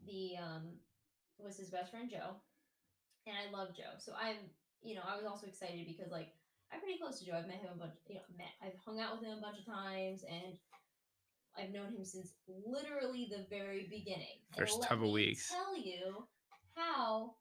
[0.04, 0.76] the um
[1.38, 2.36] was his best friend Joe,
[3.26, 3.96] and I love Joe.
[3.98, 4.36] So I'm
[4.82, 6.32] you know I was also excited because like
[6.72, 7.38] I'm pretty close to Joe.
[7.38, 7.94] I've met him a bunch.
[8.08, 10.58] You know, met I've hung out with him a bunch of times, and
[11.56, 14.44] I've known him since literally the very beginning.
[14.56, 15.48] First couple weeks.
[15.48, 16.26] Tell you
[16.74, 17.36] how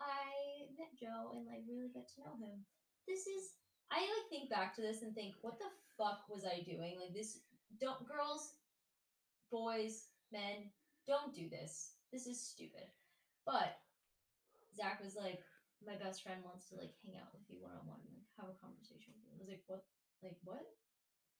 [0.00, 2.64] I met Joe and like really get to know him.
[3.06, 3.54] This is
[3.92, 6.98] I like think back to this and think, what the fuck was I doing?
[6.98, 7.38] Like this
[7.80, 8.54] don't girls,
[9.50, 10.70] boys, men,
[11.06, 11.96] don't do this.
[12.12, 12.86] This is stupid.
[13.44, 13.76] But
[14.76, 15.40] Zach was like,
[15.84, 18.30] my best friend wants to like hang out with you one on one and like
[18.40, 19.36] have a conversation with you.
[19.36, 19.84] I was like, what?
[20.24, 20.64] Like what?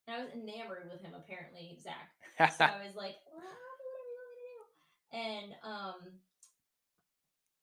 [0.04, 2.12] And I was enamored with him apparently, Zach.
[2.52, 4.60] So I was like, well, do whatever you want to do.
[5.16, 6.00] And um,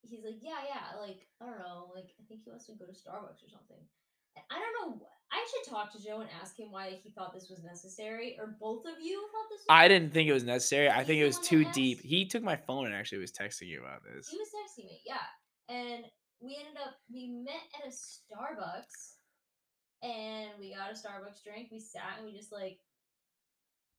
[0.02, 2.90] he's like, yeah, yeah, like I don't know, like I think he wants to go
[2.90, 3.86] to Starbucks or something.
[4.38, 5.08] I don't know.
[5.32, 8.58] I should talk to Joe and ask him why he thought this was necessary, or
[8.60, 9.60] both of you thought this.
[9.60, 10.90] was I didn't think it was necessary.
[10.90, 12.02] I think it was too deep.
[12.02, 14.28] He took my phone and actually was texting you about this.
[14.28, 15.74] He was texting me, yeah.
[15.74, 16.04] And
[16.42, 19.16] we ended up we met at a Starbucks
[20.04, 21.70] and we got a Starbucks drink.
[21.72, 22.80] We sat and we just like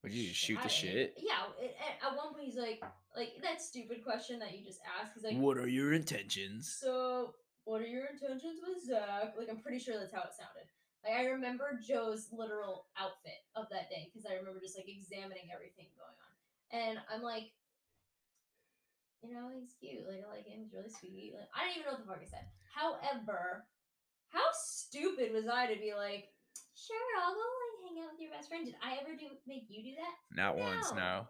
[0.03, 0.73] Would you just shoot the chatted.
[0.73, 1.15] shit?
[1.17, 1.65] Yeah.
[1.65, 2.83] It, at, at one point he's like
[3.17, 5.13] like that stupid question that you just asked.
[5.15, 6.77] He's like What are your intentions?
[6.81, 9.35] So what are your intentions with Zach?
[9.39, 10.67] Like I'm pretty sure that's how it sounded.
[11.05, 15.51] Like I remember Joe's literal outfit of that day because I remember just like examining
[15.51, 16.33] everything going on.
[16.73, 17.51] And I'm like,
[19.23, 20.07] you know, he's cute.
[20.07, 20.63] Like I like him.
[20.63, 21.35] He's really sweet.
[21.35, 22.47] Like I don't even know what the fuck I said.
[22.75, 23.67] However,
[24.31, 26.31] how stupid was I to be like,
[26.75, 28.67] sure, I'll go like hang out with your best friend.
[28.67, 30.15] Did I ever do make you do that?
[30.35, 31.27] Not once, No.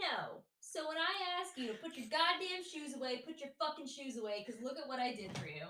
[0.00, 0.44] no.
[0.74, 0.82] No.
[0.82, 4.16] So when I ask you to put your goddamn shoes away, put your fucking shoes
[4.16, 5.66] away, because look at what I did for you.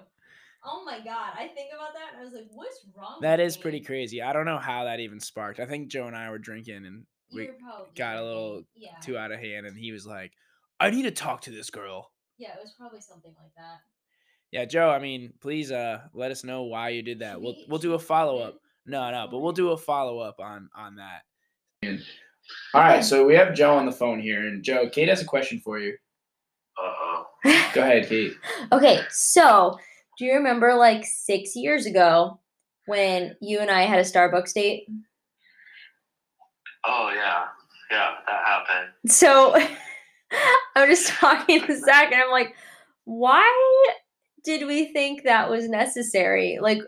[0.64, 3.18] Oh my god, I think about that and I was like, what's wrong?
[3.20, 3.62] That with is me?
[3.62, 4.22] pretty crazy.
[4.22, 5.60] I don't know how that even sparked.
[5.60, 9.18] I think Joe and I were drinking and we probably got a little yeah, too
[9.18, 10.32] out of hand, and he was like,
[10.80, 13.80] "I need to talk to this girl." yeah, it was probably something like that.
[14.52, 14.90] Yeah, Joe.
[14.90, 17.34] I mean, please, uh, let us know why you did that.
[17.34, 18.60] Should We'll we- we'll do a follow up.
[18.86, 21.22] No, no, but we'll do a follow up on on that.
[22.74, 25.26] All right, so we have Joe on the phone here, and Joe, Kate has a
[25.26, 25.96] question for you.
[26.82, 27.26] Uh oh.
[27.72, 28.34] Go ahead, Kate.
[28.72, 29.78] Okay, so
[30.18, 32.40] do you remember like six years ago
[32.86, 34.86] when you and I had a Starbucks date?
[36.84, 37.44] Oh yeah,
[37.90, 38.92] yeah, that happened.
[39.06, 39.54] So
[40.76, 42.54] I'm just talking to Zach and I'm like,
[43.04, 43.86] why
[44.44, 46.58] did we think that was necessary?
[46.60, 46.80] Like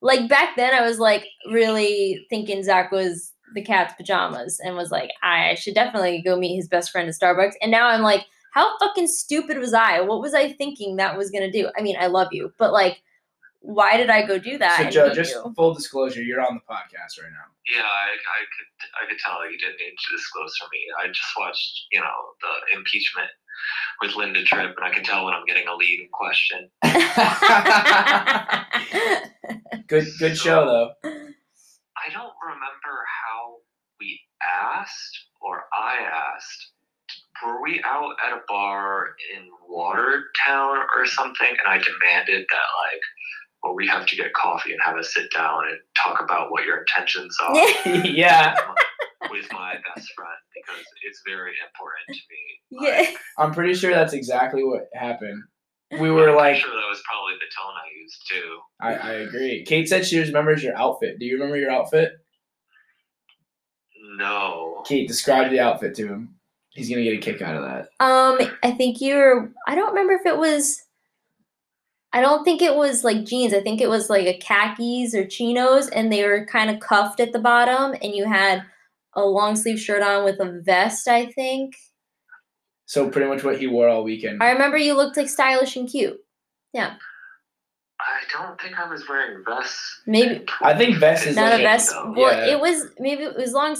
[0.00, 4.90] like back then I was like really thinking Zach was the cat's pajamas and was
[4.90, 7.54] like, I should definitely go meet his best friend at Starbucks.
[7.60, 10.00] And now I'm like, how fucking stupid was I?
[10.00, 11.70] What was I thinking that was gonna do?
[11.76, 13.02] I mean, I love you, but like,
[13.62, 14.78] why did I go do that?
[14.78, 15.54] So, Joe, just you?
[15.56, 17.46] full disclosure, you're on the podcast right now.
[17.72, 18.66] Yeah, I, I could
[19.00, 20.80] I could tell you didn't need to disclose for me.
[21.02, 23.28] I just watched, you know, the impeachment
[24.00, 26.68] with Linda Tripp, and I can tell when I'm getting a leading question.
[29.86, 30.90] good, good show though.
[31.04, 33.58] I don't remember how
[34.00, 35.98] we asked or I
[36.34, 36.72] asked.
[37.44, 41.48] Were we out at a bar in Watertown or something?
[41.48, 43.02] And I demanded that, like,
[43.62, 46.64] well, we have to get coffee and have a sit down and talk about what
[46.64, 47.54] your intentions are
[48.04, 48.54] yeah,
[49.30, 52.88] with my best friend because it's very important to me.
[52.88, 53.16] yeah.
[53.38, 55.42] I'm pretty sure that's exactly what happened.
[56.00, 58.58] We were I'm like, sure that was probably the tone I used too.
[58.80, 59.64] I, I agree.
[59.64, 61.18] Kate said she remembers your outfit.
[61.18, 62.12] Do you remember your outfit?
[64.16, 64.82] No.
[64.86, 66.36] Kate, describe the outfit to him.
[66.70, 67.88] He's gonna get a kick out of that.
[68.00, 69.52] Um, I think you're.
[69.66, 70.82] I don't remember if it was.
[72.12, 73.54] I don't think it was like jeans.
[73.54, 77.20] I think it was like a khakis or chinos, and they were kind of cuffed
[77.20, 78.62] at the bottom, and you had
[79.14, 81.08] a long sleeve shirt on with a vest.
[81.08, 81.74] I think.
[82.86, 84.42] So pretty much what he wore all weekend.
[84.42, 86.18] I remember you looked like stylish and cute.
[86.74, 86.94] Yeah.
[88.00, 90.02] I don't think I was wearing vests.
[90.06, 91.90] Maybe- I think vest is Not like a vest.
[91.92, 92.12] though.
[92.16, 92.52] Well, Yeah.
[92.54, 93.76] it was maybe it was long.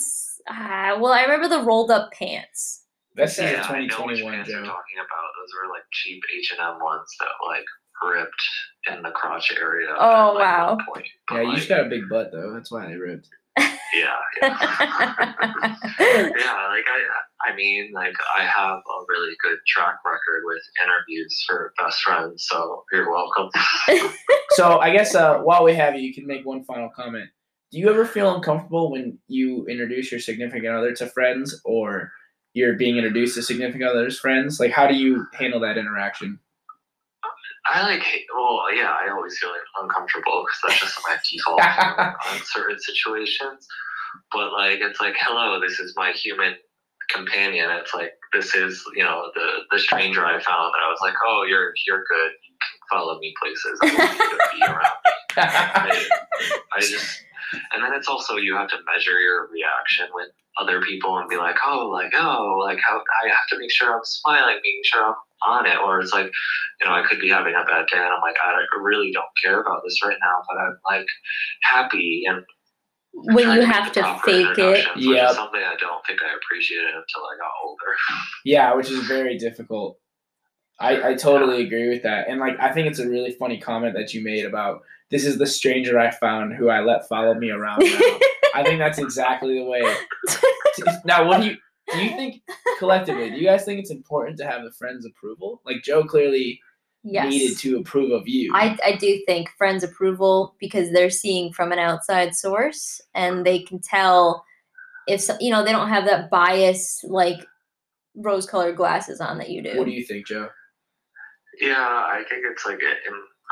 [0.48, 2.84] Uh, well, I remember the rolled up pants.
[3.16, 3.90] Vest is Yeah, a I know which
[4.20, 5.28] 2021 pants you're talking about.
[5.36, 7.64] Those were like cheap H and M ones that like
[8.06, 8.42] ripped
[8.90, 9.90] in the crotch area.
[9.90, 10.78] at, Oh, like, wow.
[10.92, 11.06] Point.
[11.28, 12.52] But, Yeah, you like, just got a big butt though.
[12.52, 13.28] That's why they ripped.
[13.58, 14.14] yeah, yeah.
[16.00, 21.44] yeah, like I, I mean, like I have a really good track record with interviews
[21.46, 23.50] for best friends, so you're welcome.
[24.52, 27.24] So I guess uh, while we have you, you can make one final comment.
[27.70, 32.12] Do you ever feel uncomfortable when you introduce your significant other to friends, or
[32.52, 34.60] you're being introduced to significant others' friends?
[34.60, 36.38] Like, how do you handle that interaction?
[37.66, 38.02] I like,
[38.34, 41.60] well, yeah, I always feel like uncomfortable because that's just my default
[42.32, 43.66] on certain situations.
[44.32, 46.54] But like, it's like, hello, this is my human
[47.10, 47.70] companion.
[47.70, 50.72] It's like, this is, you know, the the stranger I found.
[50.74, 52.32] And I was like, oh, you're you're good.
[52.42, 53.78] You can follow me places.
[53.82, 54.96] I want you to be around.
[55.36, 56.06] I,
[56.76, 57.22] I just,
[57.72, 61.36] and then it's also you have to measure your reaction with other people and be
[61.36, 65.04] like, oh, like, oh, like how I have to make sure I'm smiling, making sure
[65.04, 65.14] I'm
[65.46, 66.30] on it, or it's like,
[66.80, 69.24] you know, I could be having a bad day and I'm like, I really don't
[69.42, 71.06] care about this right now, but I'm like
[71.62, 72.44] happy and
[73.14, 74.58] when you have to fake it.
[74.58, 75.30] introductions, which Yep.
[75.30, 77.96] is something I don't think I appreciated until I got older.
[78.44, 79.98] yeah, which is very difficult.
[80.80, 82.28] I, I totally agree with that.
[82.28, 84.80] And like I think it's a really funny comment that you made about
[85.12, 88.00] this is the stranger I found who I let follow me around now.
[88.54, 89.82] I think that's exactly the way.
[91.04, 91.56] Now, what do you
[91.92, 91.98] do?
[91.98, 92.42] You think
[92.78, 93.28] collectively?
[93.28, 95.60] Do you guys think it's important to have the friend's approval?
[95.66, 96.58] Like Joe clearly
[97.04, 97.28] yes.
[97.28, 98.50] needed to approve of you.
[98.54, 103.58] I, I do think friends approval because they're seeing from an outside source and they
[103.58, 104.44] can tell
[105.06, 107.46] if so, you know they don't have that bias like
[108.14, 109.76] rose colored glasses on that you do.
[109.76, 110.48] What do you think, Joe?
[111.60, 112.98] Yeah, I think it's like, it,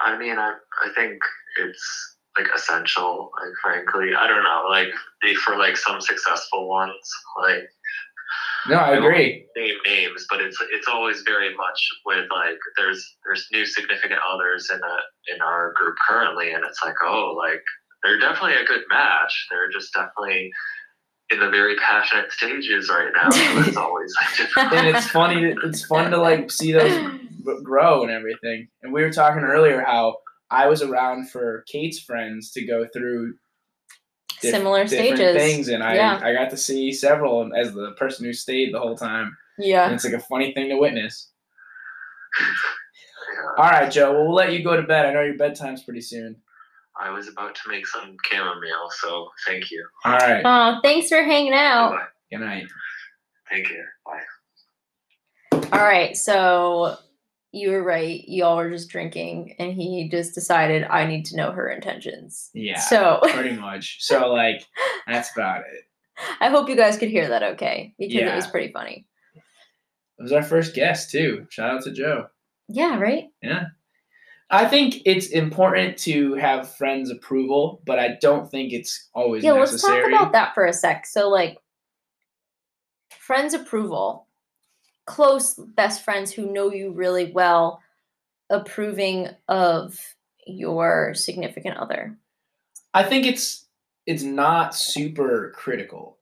[0.02, 1.20] I mean, I, I think
[1.58, 3.30] it's like essential.
[3.40, 4.64] Like, frankly, I don't know.
[4.70, 4.88] Like,
[5.22, 6.94] the- for like some successful ones,
[7.42, 7.64] like
[8.68, 9.46] No, I agree.
[9.56, 14.70] name names, but it's it's always very much with like there's there's new significant others
[14.70, 17.62] in a in our group currently, and it's like oh like
[18.02, 19.46] they're definitely a good match.
[19.50, 20.50] They're just definitely
[21.30, 23.30] in the very passionate stages right now.
[23.30, 24.72] So it's always like different.
[24.72, 25.54] And it's funny.
[25.64, 27.12] It's fun to like see those
[27.62, 28.68] grow and everything.
[28.82, 30.16] And we were talking earlier how
[30.50, 33.34] I was around for Kate's friends to go through
[34.40, 35.36] diff- Similar stages.
[35.36, 36.20] things, and I Yeah.
[36.22, 39.36] I got to see several as the person who stayed the whole time.
[39.58, 39.92] And Yeah.
[39.92, 41.30] it's like a funny thing to witness.
[42.40, 42.46] Yeah.
[43.58, 44.12] All right, Joe.
[44.12, 45.06] Well, we'll let you go to bed.
[45.06, 46.36] I know your bedtime's pretty soon.
[47.00, 49.86] I was about to make some chamomile, so thank you.
[50.04, 50.42] All right.
[50.44, 51.92] Oh, thanks for hanging out.
[51.92, 52.06] Bye.
[52.30, 52.66] Good night.
[53.50, 53.92] Take care.
[54.04, 55.68] Bye.
[55.72, 56.96] All right, so
[57.52, 58.22] you were right.
[58.26, 62.50] Y'all were just drinking, and he just decided I need to know her intentions.
[62.54, 62.78] Yeah.
[62.78, 63.98] So Pretty much.
[64.00, 64.64] So like
[65.06, 65.84] that's about it.
[66.40, 69.06] I hope you guys could hear that okay because it was pretty funny.
[69.34, 71.46] It was our first guest too.
[71.48, 72.26] Shout out to Joe.
[72.68, 73.24] Yeah, right?
[73.42, 73.64] Yeah.
[74.50, 79.52] I think it's important to have friends' approval, but I don't think it's always Yeah,
[79.52, 81.06] let's talk about that for a sec.
[81.06, 81.58] So, like,
[83.16, 84.26] friends' approval,
[85.14, 87.82] close best friends who know you really well,
[88.48, 89.98] approving of
[90.46, 92.16] your significant other.
[92.94, 93.66] I think it's
[94.06, 96.18] it's not super critical.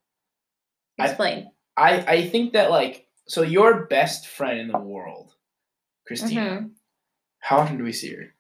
[0.99, 1.51] I- Explain.
[1.77, 5.35] I I think that like so your best friend in the world,
[6.07, 6.41] Christina.
[6.41, 6.71] Mhm.
[7.41, 8.35] How often do we see her?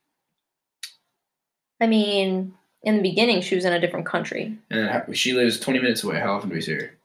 [1.80, 4.58] I mean, in the beginning, she was in a different country.
[4.70, 6.18] And then she lives twenty minutes away.
[6.18, 6.97] How often do we see her?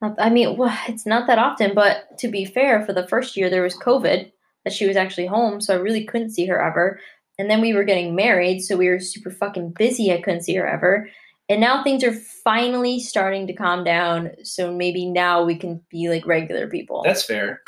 [0.00, 3.50] I mean, well, it's not that often, but to be fair, for the first year
[3.50, 4.30] there was COVID
[4.64, 7.00] that she was actually home, so I really couldn't see her ever.
[7.38, 10.12] And then we were getting married, so we were super fucking busy.
[10.12, 11.08] I couldn't see her ever.
[11.48, 16.08] And now things are finally starting to calm down, so maybe now we can be
[16.08, 17.02] like regular people.
[17.04, 17.62] That's fair.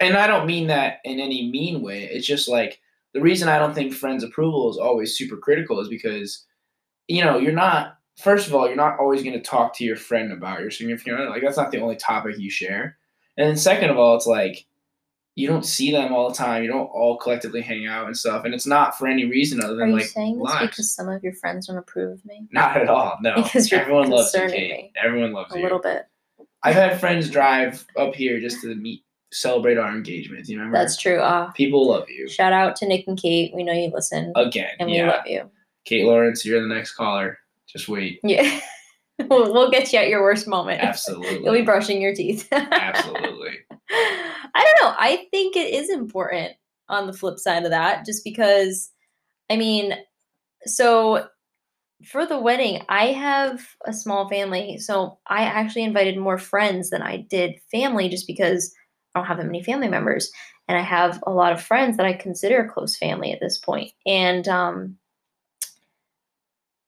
[0.00, 2.04] And I don't mean that in any mean way.
[2.04, 2.80] It's just like
[3.14, 6.44] the reason I don't think friends' approval is always super critical is because,
[7.06, 9.96] you know, you're not, first of all, you're not always going to talk to your
[9.96, 11.30] friend about your significant other.
[11.30, 12.96] Like, that's not the only topic you share.
[13.36, 14.66] And then, second of all, it's like
[15.34, 16.62] you don't see them all the time.
[16.62, 18.44] You don't all collectively hang out and stuff.
[18.44, 20.66] And it's not for any reason other Are than you like saying this lives.
[20.66, 22.46] because some of your friends don't approve of me?
[22.52, 23.16] Not at all.
[23.22, 23.36] No.
[23.42, 24.70] Because you're Everyone loves you, Kate.
[24.70, 24.92] me.
[25.02, 25.62] Everyone loves A you.
[25.62, 26.06] little bit.
[26.62, 30.44] I've had friends drive up here just to meet celebrate our engagement.
[30.44, 30.76] Do you remember?
[30.76, 31.18] That's true.
[31.18, 32.28] Uh, People love you.
[32.28, 33.54] shout out to Nick and Kate.
[33.54, 34.68] We know you listen, Again.
[34.78, 35.06] and we yeah.
[35.10, 35.50] love you.
[35.86, 37.38] Kate Lawrence, you're the next caller.
[37.72, 38.20] Just wait.
[38.22, 38.60] Yeah,
[39.30, 40.82] we'll, we'll get you at your worst moment.
[40.82, 41.40] Absolutely.
[41.44, 42.48] You'll be brushing your teeth.
[42.52, 43.58] Absolutely.
[43.90, 44.94] I don't know.
[44.98, 46.52] I think it is important
[46.88, 48.90] on the flip side of that, just because,
[49.50, 49.94] I mean,
[50.64, 51.26] so
[52.04, 54.78] for the wedding, I have a small family.
[54.78, 58.74] So I actually invited more friends than I did family just because
[59.14, 60.30] I don't have that many family members.
[60.68, 63.92] And I have a lot of friends that I consider close family at this point.
[64.06, 64.96] And um,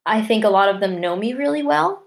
[0.06, 2.02] I think a lot of them know me really well.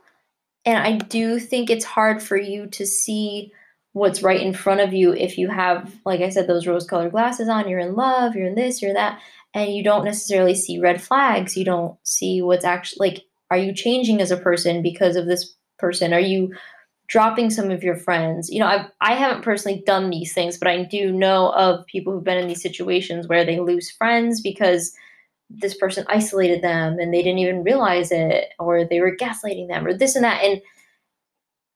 [0.66, 3.52] And I do think it's hard for you to see
[3.94, 7.12] what's right in front of you if you have, like I said, those rose colored
[7.12, 9.20] glasses on, you're in love, you're in this, you're that,
[9.54, 11.58] and you don't necessarily see red flags.
[11.58, 15.56] You don't see what's actually like, are you changing as a person because of this
[15.80, 16.14] person?
[16.14, 16.54] Are you
[17.08, 18.50] dropping some of your friends?
[18.50, 22.14] You know, I've, I haven't personally done these things, but I do know of people
[22.14, 24.94] who've been in these situations where they lose friends because
[25.50, 29.86] this person isolated them and they didn't even realize it, or they were gaslighting them,
[29.86, 30.44] or this and that.
[30.44, 30.62] And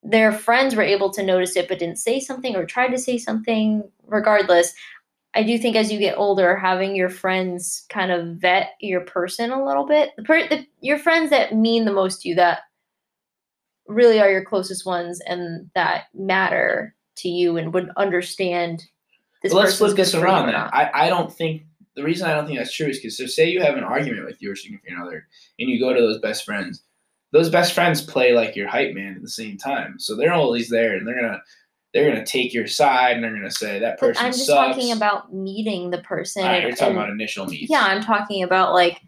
[0.04, 3.20] their friends were able to notice it but didn't say something or tried to say
[3.20, 4.74] something regardless
[5.36, 9.52] i do think as you get older having your friends kind of vet your person
[9.52, 12.62] a little bit the, per- the your friends that mean the most to you that
[13.88, 18.84] really are your closest ones and that matter to you and would understand
[19.44, 20.56] this Well, let's flip this good for you around then.
[20.56, 21.64] I, I don't think
[21.96, 24.26] the reason I don't think that's true is because so say you have an argument
[24.26, 25.28] with your significant other
[25.60, 26.84] and you go to those best friends.
[27.34, 29.96] Those best friends play like your hype man at the same time.
[30.00, 31.42] So they're always there and they're gonna
[31.94, 34.76] they're gonna take your side and they're gonna say that but person i'm just sucks.
[34.76, 37.70] talking about meeting the person right, you're talking and- about initial meets.
[37.70, 39.02] Yeah, I'm talking about like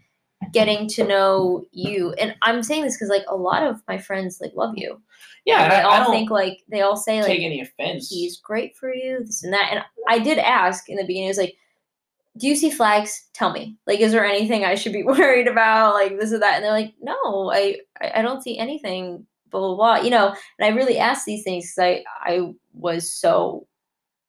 [0.52, 4.38] getting to know you, and I'm saying this because like a lot of my friends
[4.42, 5.00] like love you.
[5.46, 5.64] yeah.
[5.64, 7.60] and And I, they all I don't think like they all say take like any
[7.62, 8.10] offense.
[8.10, 9.68] he's great for you, this and that.
[9.72, 11.56] And I did ask in the beginning, I was like,
[12.36, 13.26] "Do you see flags?
[13.32, 13.76] Tell me.
[13.86, 15.94] Like, is there anything I should be worried about?
[15.94, 19.76] Like this or that?" And they're like, "No, I I, don't see anything." Blah blah
[19.76, 19.96] blah.
[19.96, 23.66] You know, and I really asked these things because I I was so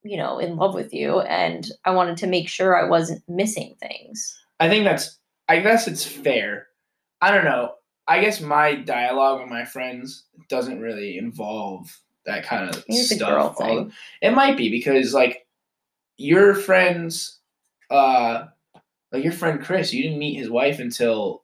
[0.03, 3.75] you know in love with you, and I wanted to make sure I wasn't missing
[3.79, 4.37] things.
[4.59, 6.67] I think that's I guess it's fair.
[7.21, 7.73] I don't know.
[8.07, 13.55] I guess my dialogue with my friends doesn't really involve that kind of it's stuff.
[14.21, 15.47] It might be because like
[16.17, 17.39] your friends
[17.89, 18.45] uh
[19.11, 21.43] like your friend Chris, you didn't meet his wife until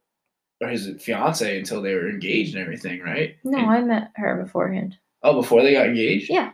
[0.61, 3.35] or his fiance until they were engaged and everything, right?
[3.43, 4.97] No, And- I met her beforehand.
[5.23, 6.29] oh, before they got engaged?
[6.29, 6.51] Yeah.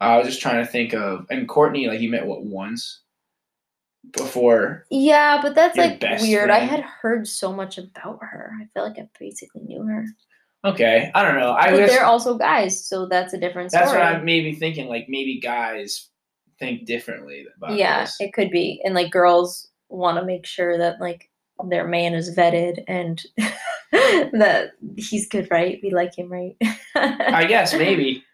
[0.00, 3.02] I was just trying to think of and Courtney, like you met what once
[4.12, 6.50] before Yeah, but that's like weird.
[6.50, 8.52] I had heard so much about her.
[8.60, 10.04] I feel like I basically knew her.
[10.64, 11.10] Okay.
[11.14, 11.52] I don't know.
[11.52, 13.84] I but guess they're also guys, so that's a different story.
[13.84, 14.88] That's what I'm maybe thinking.
[14.88, 16.09] Like maybe guys
[16.60, 18.16] think differently about yeah, this.
[18.20, 18.80] it could be.
[18.84, 21.28] And like girls want to make sure that like
[21.68, 23.20] their man is vetted and
[23.92, 25.80] that he's good, right?
[25.82, 26.56] We like him, right?
[26.94, 28.24] I guess maybe.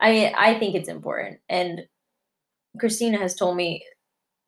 [0.00, 1.38] I mean, I think it's important.
[1.48, 1.86] And
[2.78, 3.84] Christina has told me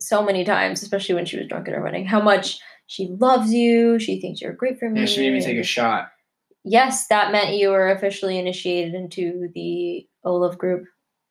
[0.00, 3.52] so many times, especially when she was drunk at our wedding, how much she loves
[3.52, 3.98] you.
[3.98, 5.06] She thinks you're great for me.
[5.06, 6.08] She made me take a shot.
[6.64, 10.84] Yes, that meant you were officially initiated into the Olaf group,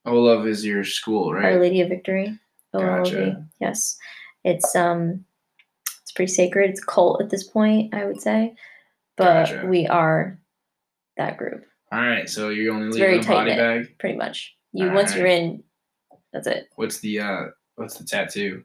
[0.05, 1.53] Olaf is your school, right?
[1.53, 1.59] Our?
[1.59, 2.37] Lady of Victory.
[2.73, 3.03] OLV.
[3.03, 3.45] Gotcha.
[3.59, 3.97] Yes,
[4.43, 5.23] it's um,
[6.01, 6.69] it's pretty sacred.
[6.71, 8.53] It's a cult at this point, I would say,
[9.17, 9.65] but Gotcha.
[9.67, 10.39] we are
[11.17, 11.63] that group
[11.93, 13.87] All right, so you're only It's leaving very a body tight-knit.
[13.87, 13.97] bag.
[13.99, 14.55] pretty much.
[14.73, 15.63] You once you're in,
[16.33, 16.67] that's it.
[16.75, 17.43] What's the uh
[17.75, 18.63] what's the tattoo?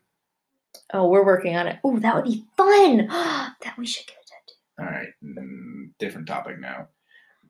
[0.93, 1.79] Oh, we're working on it.
[1.85, 3.07] Oh, that would be fun.
[3.09, 4.59] that we should get a tattoo.
[4.81, 6.89] All right, mm, different topic now.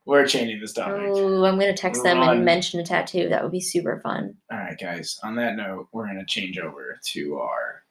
[0.06, 1.02] We're changing this topic.
[1.08, 3.28] Oh, I'm gonna text them and mention a tattoo.
[3.28, 4.34] That would be super fun.
[4.50, 5.20] All right, guys.
[5.22, 7.82] On that note, we're gonna change over to our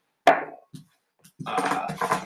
[1.45, 2.25] uh,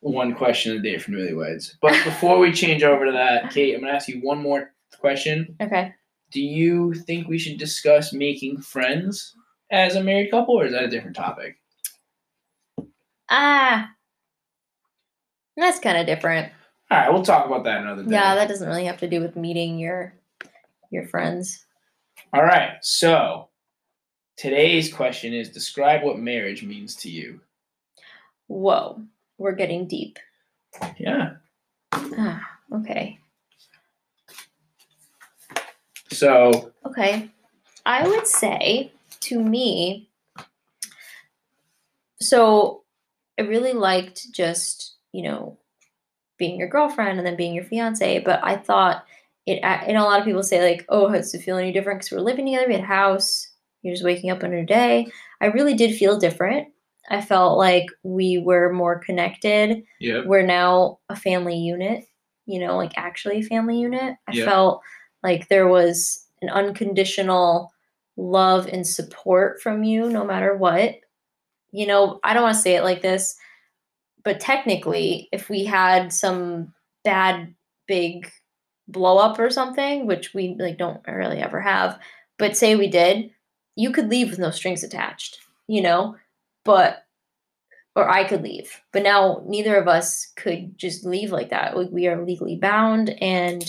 [0.00, 1.72] one question a day from the newlyweds.
[1.80, 5.56] But before we change over to that, Kate, I'm gonna ask you one more question.
[5.60, 5.94] Okay.
[6.30, 9.34] Do you think we should discuss making friends
[9.70, 11.56] as a married couple, or is that a different topic?
[13.30, 13.90] Ah,
[15.56, 16.52] that's kind of different.
[16.90, 18.12] All right, we'll talk about that another day.
[18.12, 20.14] Yeah, that doesn't really have to do with meeting your
[20.90, 21.64] your friends.
[22.32, 22.72] All right.
[22.82, 23.48] So
[24.36, 27.40] today's question is: Describe what marriage means to you.
[28.46, 29.02] Whoa,
[29.38, 30.18] we're getting deep.
[30.98, 31.34] Yeah.
[31.92, 33.18] Ah, okay.
[36.10, 37.30] So Okay.
[37.86, 40.08] I would say to me,
[42.20, 42.84] so
[43.38, 45.58] I really liked just, you know,
[46.38, 49.04] being your girlfriend and then being your fiance, but I thought
[49.46, 52.00] it, a- know, a lot of people say, like, oh, does it feel any different
[52.00, 52.66] because we're living together?
[52.66, 53.48] We had a house,
[53.82, 55.06] You're just waking up on your day.
[55.40, 56.68] I really did feel different.
[57.10, 59.82] I felt like we were more connected.
[60.00, 60.24] Yep.
[60.24, 62.04] We're now a family unit,
[62.46, 64.16] you know, like actually a family unit.
[64.26, 64.46] I Yeah.
[64.46, 64.80] felt
[65.22, 67.70] like there was an unconditional
[68.16, 70.94] love and support from you no matter what.
[71.72, 73.36] You know, I don't want to say it like this,
[74.24, 76.72] but technically, if we had some
[77.04, 77.54] bad
[77.86, 78.30] big
[78.88, 81.98] blow up or something, which we like don't really ever have,
[82.38, 83.30] but say we did,
[83.76, 86.16] you could leave with no strings attached, you know?
[86.64, 87.04] But
[87.96, 88.80] or I could leave.
[88.92, 91.76] But now neither of us could just leave like that.
[91.76, 93.62] Like we are legally bound and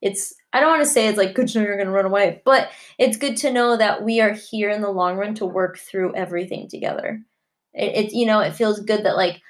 [0.00, 2.40] it's I don't want to say it's like good to know you're gonna run away,
[2.44, 5.78] but it's good to know that we are here in the long run to work
[5.78, 7.22] through everything together.
[7.74, 9.40] It, it you know, it feels good that like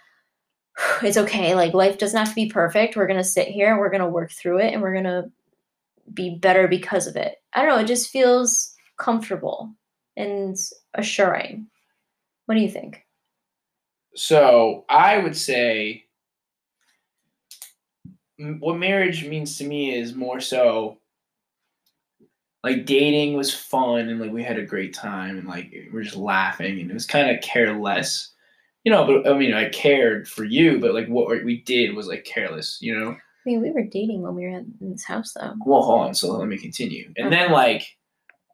[1.02, 1.54] it's okay.
[1.54, 2.96] Like life doesn't have to be perfect.
[2.96, 5.30] We're gonna sit here and we're gonna work through it and we're gonna
[6.12, 7.36] be better because of it.
[7.52, 9.74] I don't know, it just feels comfortable
[10.16, 10.56] and
[10.94, 11.68] assuring.
[12.46, 13.04] What do you think?
[14.14, 16.04] So I would say
[18.58, 20.98] what marriage means to me is more so
[22.62, 26.16] like dating was fun and like we had a great time and like we're just
[26.16, 28.32] laughing and it was kind of careless,
[28.84, 29.04] you know.
[29.06, 32.78] But I mean, I cared for you, but like what we did was like careless,
[32.80, 33.10] you know.
[33.10, 35.54] I mean, we were dating when we were in this house, though.
[35.64, 36.14] Well, hold on.
[36.14, 37.10] So let me continue.
[37.16, 37.96] And then like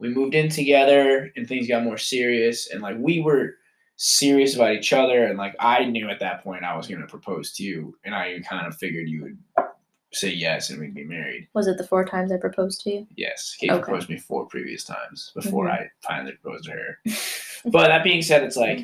[0.00, 3.54] we moved in together and things got more serious and like we were
[3.96, 7.52] serious about each other and like I knew at that point I was gonna propose
[7.54, 9.65] to you and I kind of figured you would
[10.12, 11.48] say yes and we'd be married.
[11.54, 13.06] Was it the four times I proposed to you?
[13.16, 13.56] Yes.
[13.58, 13.82] Kate Okay.
[13.82, 15.72] proposed to me four previous times before Mhm.
[15.72, 16.98] I finally proposed to her.
[17.70, 18.80] but that being said, it's like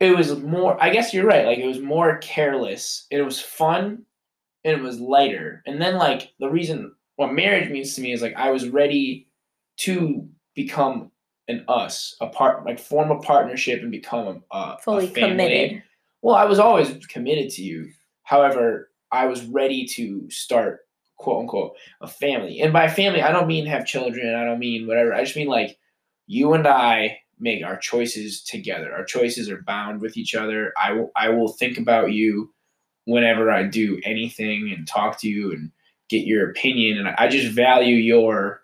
[0.00, 3.06] it was more I guess you're right, like it was more careless.
[3.10, 4.04] It was fun
[4.64, 5.62] and it was lighter.
[5.66, 9.28] And then like the reason what marriage means to me is like I was ready
[9.78, 11.10] to become
[11.48, 15.82] an us, a part like form a partnership and become a, a Fully a committed.
[16.22, 17.90] Well, I was always committed to you.
[18.24, 20.80] However, I was ready to start
[21.16, 22.60] quote unquote a family.
[22.60, 25.14] And by family, I don't mean have children, I don't mean whatever.
[25.14, 25.78] I just mean like
[26.26, 28.92] you and I make our choices together.
[28.92, 30.72] Our choices are bound with each other.
[30.80, 32.52] I will I will think about you
[33.04, 35.70] whenever I do anything and talk to you and
[36.08, 38.62] get your opinion and I just value your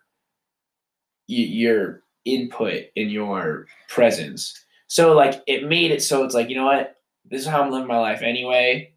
[1.26, 4.58] your input and your presence.
[4.86, 6.96] So like it made it so it's like, you know what?
[7.24, 8.91] This is how I'm living my life anyway.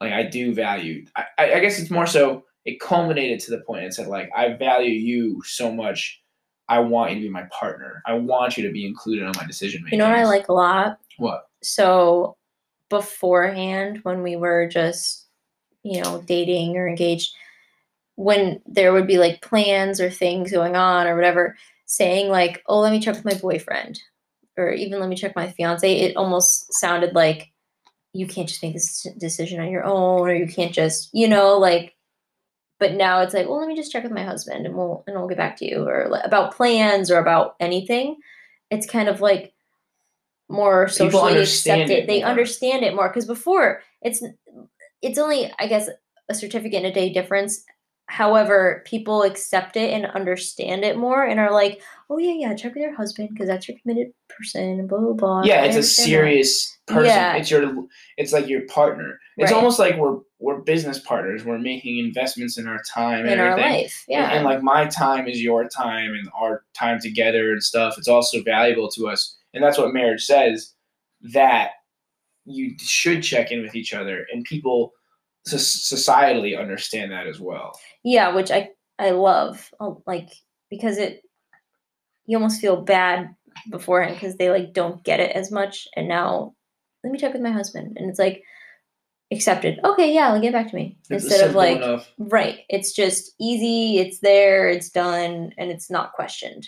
[0.00, 3.84] Like I do value I, I guess it's more so it culminated to the point
[3.84, 6.20] and said like I value you so much.
[6.68, 8.02] I want you to be my partner.
[8.06, 9.98] I want you to be included on my decision making.
[9.98, 10.98] You know what I like a lot?
[11.16, 11.46] What?
[11.62, 12.36] So
[12.90, 15.26] beforehand, when we were just,
[15.82, 17.34] you know, dating or engaged,
[18.16, 22.80] when there would be like plans or things going on or whatever, saying like, oh,
[22.80, 23.98] let me check with my boyfriend
[24.58, 27.50] or even let me check my fiance, it almost sounded like
[28.12, 31.58] you can't just make this decision on your own or you can't just, you know,
[31.58, 31.94] like,
[32.80, 35.16] but now it's like, well, let me just check with my husband and we'll, and
[35.16, 38.16] we'll get back to you or li- about plans or about anything.
[38.70, 39.52] It's kind of like,
[40.50, 42.06] more socially accepted.
[42.06, 42.30] They more.
[42.30, 44.22] understand it more because before it's
[45.02, 45.90] it's only I guess
[46.28, 47.64] a certificate and a day difference.
[48.08, 52.74] However, people accept it and understand it more and are like, "Oh yeah, yeah, check
[52.74, 55.42] with your husband because that's your committed person." Blah blah blah.
[55.44, 56.10] yeah, it's a understand that.
[56.10, 57.04] serious person.
[57.06, 57.36] Yeah.
[57.36, 57.86] It's your
[58.16, 59.18] it's like your partner.
[59.36, 59.56] It's Right.
[59.58, 61.44] almost like we're we're business partners.
[61.44, 64.04] We're making investments in our time and in our life.
[64.08, 67.98] Yeah, And, like my time is your time and our time together and stuff.
[67.98, 69.36] It's also valuable to us.
[69.52, 70.72] And that's what marriage says
[71.34, 71.70] that
[72.46, 74.92] you should check in with each other and people
[75.56, 77.78] societally understand that as well.
[78.04, 80.28] yeah, which I I love, um, like
[80.70, 81.22] because it
[82.26, 83.34] you almost feel bad
[83.70, 86.54] beforehand because they like don't get it as much, and now
[87.04, 88.42] let me check with my husband, and it's like
[89.30, 89.78] accepted.
[89.84, 92.10] Okay, yeah, like, get back to me It's instead of like enough.
[92.18, 92.60] right.
[92.68, 93.98] It's just easy.
[93.98, 94.68] It's there.
[94.68, 96.66] It's done, and it's not questioned.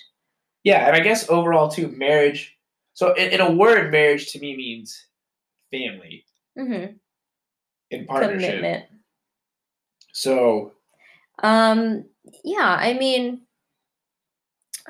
[0.62, 2.57] Yeah, and I guess overall too, marriage.
[2.93, 5.07] So in, in a word, marriage to me means
[5.70, 6.24] family
[6.59, 6.95] Mm-hmm.
[7.91, 8.57] In partnership.
[8.57, 8.84] Commitment.
[10.12, 10.72] So
[11.43, 12.05] Um,
[12.45, 13.43] yeah, I mean,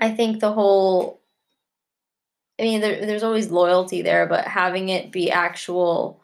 [0.01, 1.21] I think the whole,
[2.59, 6.23] I mean, there, there's always loyalty there, but having it be actual,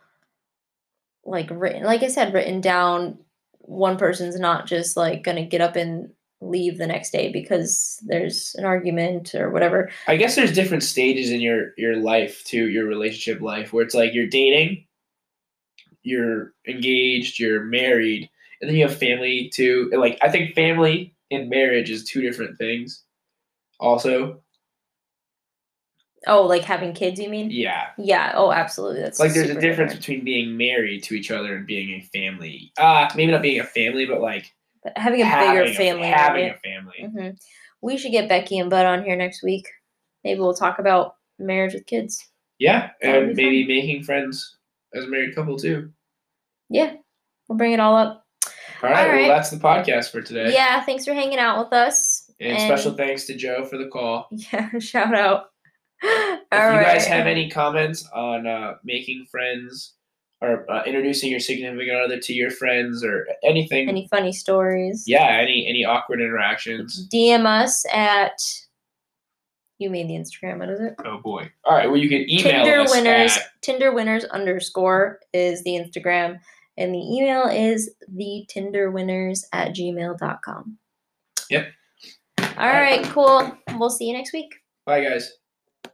[1.25, 3.19] like written, like I said, written down,
[3.61, 6.11] one person's not just like gonna get up and
[6.41, 9.91] leave the next day because there's an argument or whatever.
[10.07, 13.95] I guess there's different stages in your your life too, your relationship life, where it's
[13.95, 14.86] like you're dating,
[16.07, 18.31] you're engaged, you're married,
[18.61, 19.89] and then you have family too.
[19.93, 23.03] And like I think family and marriage is two different things.
[23.81, 24.43] Also,
[26.27, 27.51] Oh, like having kids, you mean?
[27.51, 27.89] Yeah.
[27.99, 28.33] Yeah.
[28.35, 29.01] Oh, absolutely.
[29.03, 29.97] That's Like there's a difference different.
[30.01, 32.73] between being married to each other and being a family.
[32.79, 34.53] Uh maybe not being a family, but like
[34.83, 36.09] But having a having bigger family.
[36.09, 36.57] having right?
[36.57, 36.95] a family.
[37.01, 37.31] hmm
[37.81, 39.69] We should get Becky and Bud on here next week.
[40.25, 42.29] Maybe we'll talk about marriage with kids.
[42.59, 44.57] Yeah, and be maybe making friends
[44.95, 45.93] as a married couple too.
[46.71, 46.95] Yeah,
[47.49, 48.25] we'll bring it all up.
[48.83, 49.21] All right, All right.
[49.27, 50.53] well that's the podcast for today.
[50.53, 52.31] Yeah, thanks for hanging out with us.
[52.41, 54.29] And, special thanks to Joe for the call.
[54.53, 55.47] Yeah, shout out.
[56.03, 59.95] If All you guys have any comments on uh, making friends
[60.43, 65.39] or uh, introducing your significant other to your friends or anything, any funny stories, yeah,
[65.41, 67.09] any any awkward interactions.
[67.13, 68.39] DM us at.
[69.79, 70.59] You made the Instagram.
[70.59, 70.95] What is it?
[71.05, 71.51] Oh boy!
[71.65, 73.37] All right, well you can email Tinder us winners.
[73.37, 76.39] at- Tinder winners underscore is the Instagram,
[76.77, 78.91] and the email is the Tinder
[79.53, 80.79] at gmail.com.
[81.51, 81.69] Yep.
[82.41, 83.57] All right, cool.
[83.79, 84.55] We'll see you next week.
[84.85, 85.33] Bye guys.